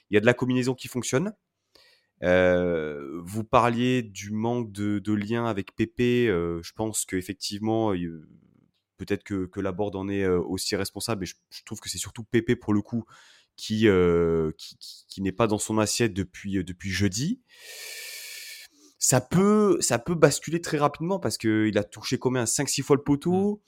[0.10, 1.34] il y a de la combinaison qui fonctionne.
[2.22, 6.28] vous parliez du manque de, de lien avec Pépé.
[6.28, 7.92] je pense qu'effectivement,
[8.96, 12.56] peut-être que, que Laborde en est aussi responsable, et je, trouve que c'est surtout Pépé
[12.56, 13.04] pour le coup
[13.58, 13.88] qui,
[14.58, 14.78] qui,
[15.10, 17.42] qui, n'est pas dans son assiette depuis, depuis jeudi.
[19.00, 22.46] Ça peut, ça peut basculer très rapidement parce qu'il a touché combien?
[22.46, 23.56] 5-6 fois le poteau?
[23.56, 23.60] Mmh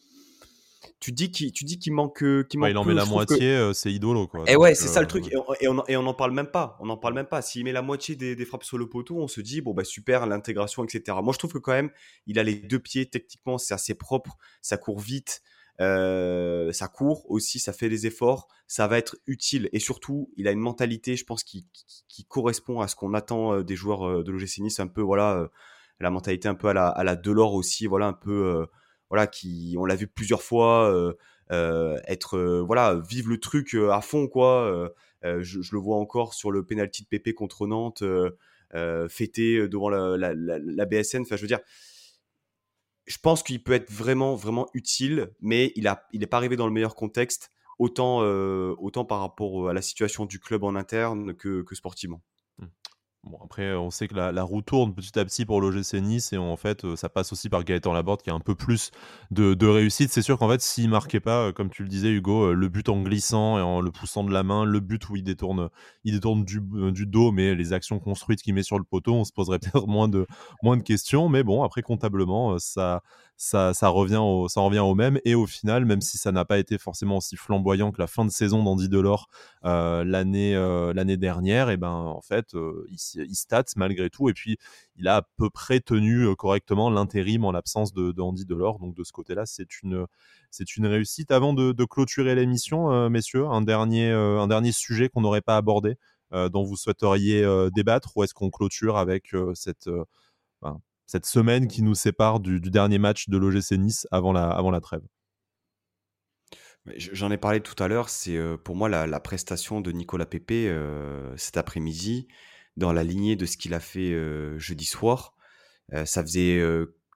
[1.00, 4.28] tu dis qu'il tu dis qu'il manque qu'il il en met la moitié c'est idolo
[4.28, 4.44] quoi.
[4.48, 6.52] Et ouais c'est ça le truc et on, et on, et on en parle même
[6.52, 6.78] pas.
[6.80, 7.42] On en parle même pas.
[7.42, 9.84] S'il met la moitié des, des, frappes sur le poteau on se dit bon bah
[9.84, 11.92] super l'intégration etc moi je trouve que quand même
[12.28, 14.38] il a les deux pieds techniquement c'est assez propre.
[14.62, 15.42] Ça court vite
[15.82, 20.48] euh, ça court aussi ça fait des efforts ça va être utile et surtout il
[20.48, 21.68] a une mentalité je pense qui,
[22.08, 25.50] qui, correspond à ce qu'on attend des joueurs de l'OGC un peu voilà
[26.00, 28.68] la mentalité un peu à la à la Delors aussi voilà un peu
[29.10, 31.14] voilà, qui, on l'a vu plusieurs fois, euh,
[31.52, 34.92] euh, être, euh, voilà, vivre le truc à fond, quoi.
[35.24, 38.04] Je, je, le vois encore sur le penalty de PP contre Nantes,
[39.10, 41.22] fêté devant la, la, la, BSN.
[41.22, 41.60] Enfin, je veux dire,
[43.10, 46.72] je pense qu'il peut être vraiment, vraiment utile, mais il n'est pas arrivé dans le
[46.72, 52.22] meilleur contexte, autant, autant par rapport à la situation du club en interne que sportivement.
[53.26, 56.38] Bon, après, on sait que la, roue tourne petit à petit pour l'OGC Nice et
[56.38, 58.92] en fait, ça passe aussi par Gaëtan Laborde qui a un peu plus
[59.30, 60.12] de, réussite.
[60.12, 63.02] C'est sûr qu'en fait, s'il marquait pas, comme tu le disais, Hugo, le but en
[63.02, 65.70] glissant et en le poussant de la main, le but où il détourne,
[66.06, 66.62] il détourne du,
[67.06, 70.08] dos, mais les actions construites qu'il met sur le poteau, on se poserait peut-être moins
[70.08, 70.26] de,
[70.64, 71.28] moins de questions.
[71.28, 73.02] Mais bon, après, comptablement, ça,
[73.40, 75.20] ça, ça, revient au, ça revient au même.
[75.24, 78.26] Et au final, même si ça n'a pas été forcément aussi flamboyant que la fin
[78.26, 79.30] de saison d'Andy Delors
[79.64, 84.30] euh, l'année euh, dernière, et ben en fait, euh, il, il stat malgré tout.
[84.30, 84.58] Et puis,
[84.96, 88.80] il a à peu près tenu correctement l'intérim en l'absence de, Andy Delors.
[88.80, 90.06] Donc de ce côté-là, c'est une
[90.52, 91.32] c'est une réussite.
[91.32, 95.98] Avant de, clôturer l'émission, messieurs, un dernier un dernier sujet qu'on n'aurait pas abordé,
[96.32, 99.90] dont vous souhaiteriez débattre, ou est-ce qu'on clôture avec cette
[101.10, 104.80] cette semaine qui nous sépare du, dernier match de l'OGC Nice avant la, avant la
[104.80, 105.02] trêve?
[106.98, 110.70] J'en ai parlé tout à l'heure, c'est euh, pour moi la, prestation de Nicolas Pépé
[110.70, 112.28] euh, cet après-midi,
[112.80, 115.36] dans la lignée de ce qu'il a fait euh, jeudi soir.
[116.06, 116.62] ça faisait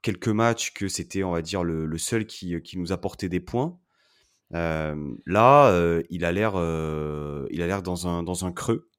[0.02, 3.80] quelques matchs que c'était, on va dire, le, seul qui, nous apportait des points.
[4.52, 6.54] là, il a l'air,
[7.52, 8.08] il a l'air dans
[8.46, 8.90] un, creux.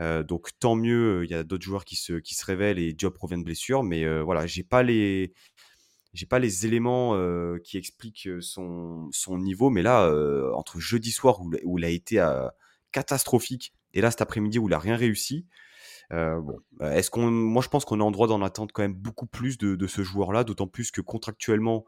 [0.00, 2.94] Euh, donc tant mieux, il y a d'autres joueurs qui se, qui se révèlent et
[2.96, 5.32] Job provient de blessure, mais euh, voilà, j'ai pas les
[6.12, 10.10] j'ai pas les éléments euh, qui expliquent son, son niveau, mais là,
[10.54, 12.24] entre jeudi soir où, où il a été
[12.92, 15.46] catastrophique et là cet après-midi où il a rien réussi,
[16.10, 19.26] bon, est-ce qu'on, moi je pense qu'on est en droit d'en attendre quand même beaucoup
[19.26, 21.84] plus de, de ce joueur-là, d'autant plus que contractuellement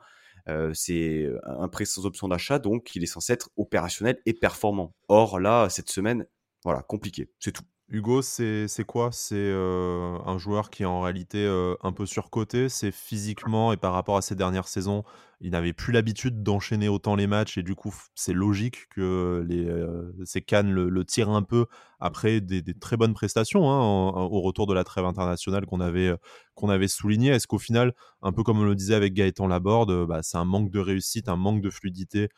[0.73, 4.95] c'est un prêt sans option d'achat, donc il est censé être opérationnel et performant.
[5.09, 6.27] Or là, cette semaine,
[6.64, 7.64] voilà, compliqué, c'est tout.
[7.91, 9.09] Hugo, c'est quoi?
[9.12, 12.68] C'est euh, un joueur qui est en réalité euh, un peu surcoté.
[12.68, 15.05] C'est physiquement et par rapport à ses dernières saisons,
[15.41, 19.64] il n'avait plus l'habitude d'enchaîner autant les matchs et du coup, c'est logique que les,
[19.64, 21.64] euh, ces cannes le, tirent un peu
[21.99, 27.30] après des, très bonnes prestations hein, au retour de la trêve internationale qu'on avait, souligné.
[27.30, 30.45] Est-ce qu'au final, un peu comme on le disait avec Gaëtan Laborde, bah, c'est un
[30.45, 32.28] manque de réussite, un manque de fluidité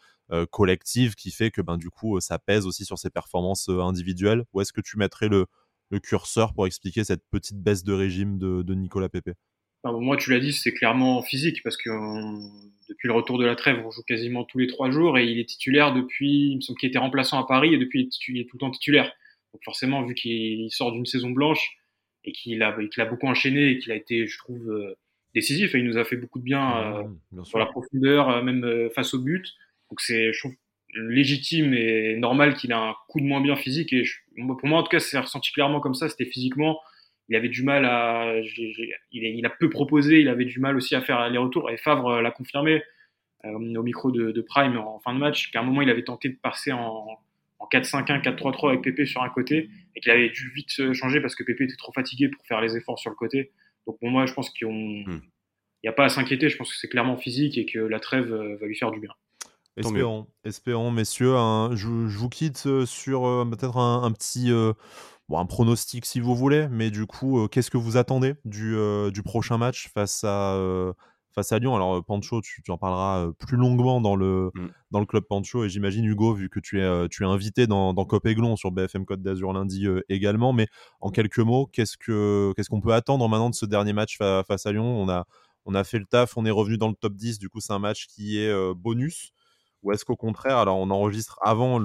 [0.50, 3.80] collective qui fait que ben, du coup, euh, ça pèse aussi sur ses performances euh,
[3.80, 5.46] individuelles Ou est-ce que tu mettrais le,
[5.90, 9.32] le, curseur pour expliquer cette petite baisse de régime de, de Nicolas Pepe
[9.84, 11.90] Moi, tu l'as dit, c'est clairement physique parce que
[12.88, 15.38] depuis le retour de la trêve, on joue quasiment tous les trois jours et il
[15.38, 18.44] est titulaire depuis, il me semble qu'il était remplaçant à Paris et depuis il est
[18.44, 19.12] tout le temps titulaire.
[19.52, 21.76] Donc forcément, vu qu'il sort d'une saison blanche
[22.24, 24.94] et qu'il a, qu'il a beaucoup enchaîné et qu'il a été, je trouve,
[25.34, 29.12] décisif et il nous a fait beaucoup de bien, mmh, sur la profondeur, même face
[29.14, 29.56] au but.
[29.90, 30.54] Donc c'est, je trouve,
[30.94, 33.92] légitime et normal qu'il ait un coup de moins bien physique.
[33.92, 34.04] Et
[34.36, 36.08] pour moi, en tout cas, c'est ressenti clairement comme ça.
[36.08, 36.80] C'était physiquement,
[37.28, 38.34] il avait du mal à,
[39.12, 41.70] il, a peu proposé, il avait du mal aussi à faire les retours.
[41.70, 42.82] Et Favre l'a confirmé
[43.44, 46.28] euh, au micro de, Prime en fin de match qu'à un moment, il avait tenté
[46.28, 47.06] de passer en,
[47.58, 51.34] en 4-5-1, 4-3-3 avec Pépé sur un côté et qu'il avait dû vite changer parce
[51.34, 53.52] que Pépé était trop fatigué pour faire les efforts sur le côté.
[53.86, 55.20] Donc pour moi, je pense qu'il n'y hmm.
[55.86, 56.48] a pas à s'inquiéter.
[56.48, 59.00] Je pense que c'est clairement physique et que la trêve euh, va lui faire du
[59.00, 59.12] bien.
[59.76, 61.34] Espérons, espérons, messieurs.
[61.72, 64.72] je, vous quitte euh, sur euh, peut-être un, petit euh,
[65.28, 68.76] bon, un pronostic si vous voulez, mais du coup, qu'est-ce que vous attendez du,
[69.12, 70.60] du prochain match face à,
[71.32, 71.76] face à Lyon?
[71.76, 74.68] Alors, Pancho, tu, en parleras plus longuement dans le, mm.
[74.90, 77.94] dans le club Pancho, et j'imagine, Hugo, vu que tu es, tu es invité dans,
[77.94, 80.66] dans Cop Aiglon sur BFM Côte d'Azur lundi également, mais
[81.00, 84.66] en quelques mots, qu'est-ce qu'on ce qu'on peut attendre maintenant de ce dernier match face
[84.66, 84.84] à Lyon?
[84.84, 85.26] On a,
[85.64, 87.72] on a fait le taf, on est revenu dans le top 10, du coup, c'est
[87.72, 89.32] un match qui est bonus.
[89.82, 91.78] Ou est-ce qu'au contraire, alors on enregistre avant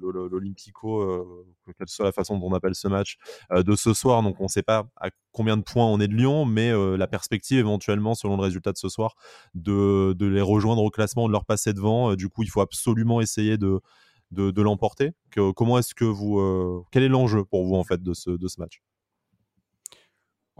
[0.00, 1.46] l'Olympico,
[1.76, 3.16] quelle soit la façon dont on appelle ce match,
[3.50, 4.22] de ce soir?
[4.22, 7.06] Donc on ne sait pas à combien de points on est de Lyon, mais la
[7.06, 9.16] perspective éventuellement, selon le résultat de ce soir,
[9.54, 12.14] de, les rejoindre au classement, de leur passer devant.
[12.14, 13.80] du coup, il faut absolument essayer de,
[14.30, 15.10] de, l'emporter.
[15.56, 18.60] comment est-ce que vous, quel est l'enjeu pour vous en fait de ce, de ce
[18.60, 18.80] match?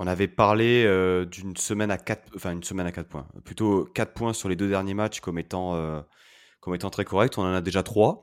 [0.01, 3.29] On avait parlé euh, d'une semaine à 4 enfin une semaine à 4 points.
[3.45, 6.01] Plutôt 4 points sur les deux derniers matchs comme étant, euh,
[6.61, 7.37] comme étant très correct.
[7.37, 8.23] On en a déjà 3.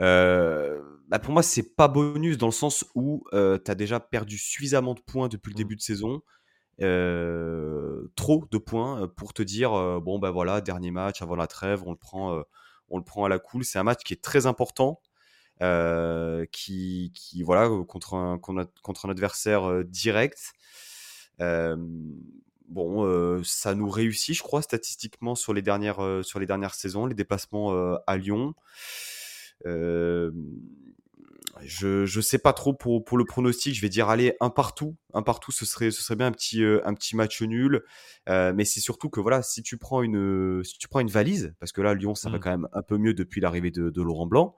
[0.00, 4.38] Euh, bah pour moi, c'est pas bonus dans le sens où tu as déjà perdu
[4.38, 5.58] suffisamment de points depuis le mmh.
[5.58, 6.22] début de saison.
[8.16, 11.90] trop de points pour te dire bon bah voilà dernier match avant la trêve on
[11.90, 12.42] le prend
[12.88, 15.02] on le prend à la cool c'est un match qui est très important
[15.60, 20.52] qui, qui, voilà contre un, contre un adversaire direct
[22.70, 27.14] bon, ça nous réussit, je crois, statistiquement sur les dernières, sur les dernières saisons, les
[27.14, 27.74] déplacements
[28.06, 28.54] à Lyon.
[29.64, 30.28] je
[32.16, 33.74] ne sais pas trop pour, pour le pronostic.
[33.74, 36.62] Je vais dire allez un partout, un partout, ce serait ce serait bien un petit
[36.62, 37.82] un petit match nul.
[38.26, 41.72] mais c'est surtout que voilà, si tu prends une si tu prends une valise, parce
[41.72, 42.40] que là Lyon ça va mmh.
[42.40, 44.56] quand même un peu mieux depuis l'arrivée de, de, Laurent Blanc.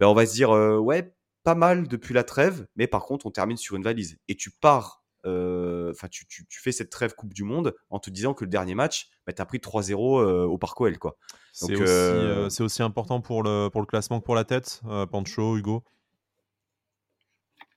[0.00, 3.30] Ben on va se dire ouais pas mal depuis la trêve, mais par contre on
[3.30, 7.42] termine sur une valise et tu pars euh, enfin, tu, fais cette trêve Coupe du
[7.42, 10.56] Monde en te disant que le dernier match, bah, tu as pris 3-0 euh, au
[10.56, 10.98] Parc OL.
[10.98, 11.16] Quoi.
[11.52, 15.56] C'est aussi, euh, aussi, important pour le, pour le classement que pour la tête, Pancho,
[15.56, 15.82] Hugo?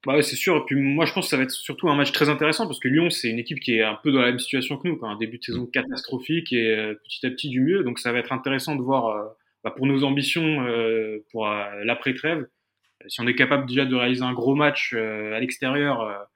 [0.06, 0.56] Bah c'est sûr.
[0.58, 2.80] Et puis moi, je pense que ça va être surtout un match très intéressant parce
[2.80, 4.96] que Lyon, c'est une équipe qui est un peu dans la même situation que nous,
[4.96, 5.10] quoi.
[5.10, 5.72] un début de saison mm.
[5.72, 7.84] catastrophique et petit à petit du mieux.
[7.84, 10.66] Donc ça va être intéressant de voir bah, pour nos ambitions
[11.32, 12.48] pour l'après trêve,
[13.08, 16.28] si on est capable déjà de réaliser un gros match à l'extérieur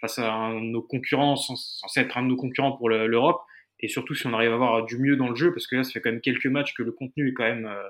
[0.00, 3.42] face à nos concurrents, censé être un de nos concurrents pour l'Europe,
[3.82, 5.84] et surtout si on arrive à avoir du mieux dans le jeu, parce que là,
[5.84, 7.88] ça fait quand même quelques matchs que le contenu est quand même euh,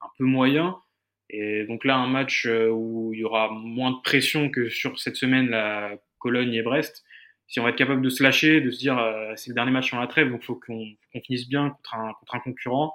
[0.00, 0.76] un peu moyen.
[1.30, 4.98] Et donc là, un match euh, où il y aura moins de pression que sur
[4.98, 7.04] cette semaine, la Cologne et Brest.
[7.48, 9.72] Si on va être capable de se lâcher, de se dire euh, c'est le dernier
[9.72, 10.86] match sur la trêve, donc il faut qu'on
[11.24, 12.94] finisse bien contre un, contre un concurrent.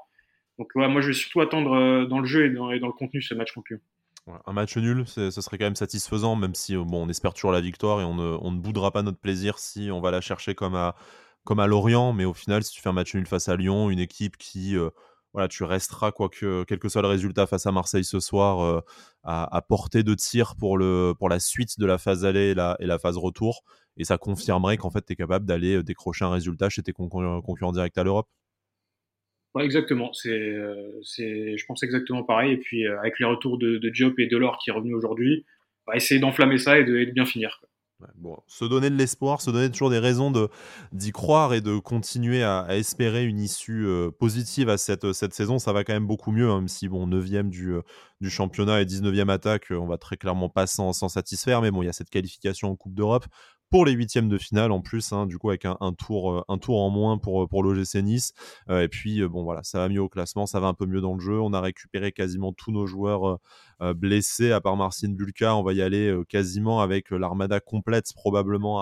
[0.60, 3.51] Donc moi je vais surtout attendre dans le jeu et dans, le contenu ce match
[3.53, 3.74] contre
[4.45, 7.51] un match nul, ce serait quand même satisfaisant, même si euh, bon, on espère toujours
[7.51, 10.76] la victoire et on ne, boudera pas notre plaisir si on va la chercher comme
[10.76, 10.95] à,
[11.43, 12.14] comme à Lorient.
[12.14, 14.76] Mais au final, si tu fais un match nul face à Lyon, une équipe qui,
[14.78, 14.89] euh,
[15.34, 18.62] voilà, tu resteras, quoi que, quel que soit le résultat face à Marseille ce soir,
[18.62, 18.82] euh,
[19.24, 22.76] à, portée de tir pour, le, pour la suite de la phase aller et la,
[22.80, 23.64] et la phase retour.
[23.97, 27.72] Et ça confirmerait qu'en fait, tu es capable d'aller décrocher un résultat chez tes concurrents
[27.72, 28.30] directs à l'Europe.
[29.58, 30.14] Exactement.
[30.14, 32.54] C'est, euh, c'est, je pense exactement pareil.
[32.54, 35.45] Et puis euh, avec les retours de, de Diop et Delors qui est revenu aujourd'hui,
[35.88, 37.60] va essayer d'enflammer ça et de, bien finir.
[38.16, 40.50] bon, se donner de l'espoir, se donner toujours des raisons de,
[40.91, 45.58] d'y croire et de continuer à, espérer une issue euh, positive à cette, cette saison,
[45.58, 47.74] ça va quand même beaucoup mieux, hein, même si bon, 9e du,
[48.22, 51.88] du championnat et 19e attaque, on va très clairement pas s'en satisfaire, mais bon, il
[51.88, 53.26] y a cette qualification en Coupe d'Europe
[53.70, 56.82] pour les huitièmes de finale en plus, hein, du coup avec un, tour, euh, tour
[56.82, 57.99] en moins pour, pour l'OGC.
[58.70, 60.86] Euh, et puis euh, bon voilà, ça va mieux au classement, ça va un peu
[60.86, 61.39] mieux dans le jeu.
[61.39, 63.39] On a récupéré quasiment tous nos joueurs
[63.95, 65.55] blessés, à part Marcin Bulka.
[65.55, 68.82] On va y aller quasiment avec l'armada complète probablement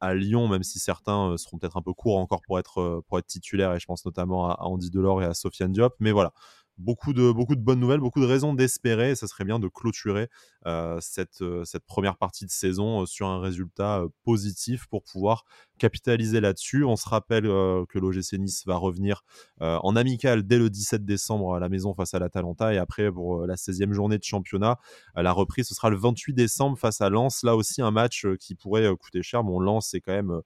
[0.00, 3.26] à, Lyon, même si certains seront peut-être un peu courts encore pour être, pour être
[3.26, 5.94] titulaires, et je pense notamment à, Andy Delors et à Sofiane Diop.
[6.00, 6.32] Mais voilà,
[6.78, 9.14] beaucoup de, beaucoup de bonnes nouvelles, beaucoup de raisons d'espérer.
[9.14, 10.28] Ça serait bien de clôturer
[10.66, 15.44] euh, cette, euh, cette première partie de saison euh, sur un résultat positif pour pouvoir
[15.78, 16.84] capitaliser là-dessus.
[16.84, 19.24] On se rappelle que l'OGC Nice va revenir
[19.60, 23.46] en amical dès le 17 décembre à la maison face à l'Atalanta et après pour
[23.46, 24.78] la 16e journée de championnat,
[25.14, 27.42] la reprise ce sera le 28 décembre face à Lens.
[27.42, 29.44] Là aussi un match qui pourrait coûter cher.
[29.44, 30.40] Bon, Lens c'est quand même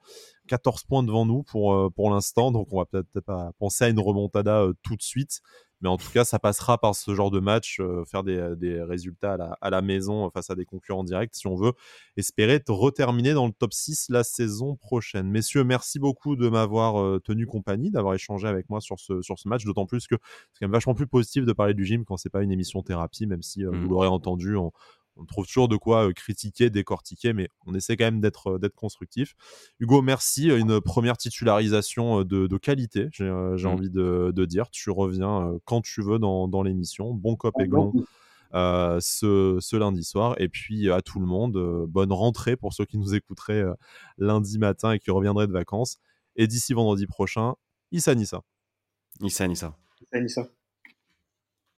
[0.48, 4.00] 14 points devant nous pour, pour l'instant, donc on va peut-être pas penser à une
[4.00, 5.42] remontada tout de suite.
[5.80, 8.82] Mais en tout cas, ça passera par ce genre de match, euh, faire des, des
[8.82, 11.72] résultats à la, à la, maison euh, face à des concurrents directs si on veut
[12.16, 15.28] espérer reterminer dans le top 6 la saison prochaine.
[15.28, 19.38] Messieurs, merci beaucoup de m'avoir euh, tenu compagnie, d'avoir échangé avec moi sur ce, sur
[19.38, 20.16] ce match, d'autant plus que
[20.52, 22.82] c'est quand même vachement plus positif de parler du gym quand c'est pas une émission
[22.82, 23.88] thérapie, même si vous mmh.
[23.88, 24.72] l'aurez entendu, on,
[25.20, 28.58] on trouve toujours de quoi euh, critiquer, décortiquer, mais on essaie quand même d'être euh,
[28.58, 29.34] d'être constructif.
[29.78, 30.48] Hugo, merci.
[30.48, 33.66] Une première titularisation euh, de, qualité, j'ai mmh.
[33.66, 34.70] envie de, dire.
[34.70, 37.14] Tu reviens quand tu veux dans, l'émission.
[37.14, 37.92] Bon cop et glon.
[38.52, 40.34] ce, lundi soir.
[40.38, 43.64] Et puis à tout le monde, bonne rentrée pour ceux qui nous écouteraient
[44.18, 45.98] lundi matin et qui reviendraient de vacances.
[46.36, 47.54] Et d'ici vendredi prochain,
[47.92, 48.42] Issa Nissa.
[49.20, 49.76] Issa Nissa.
[50.00, 50.59] Issa Nissa.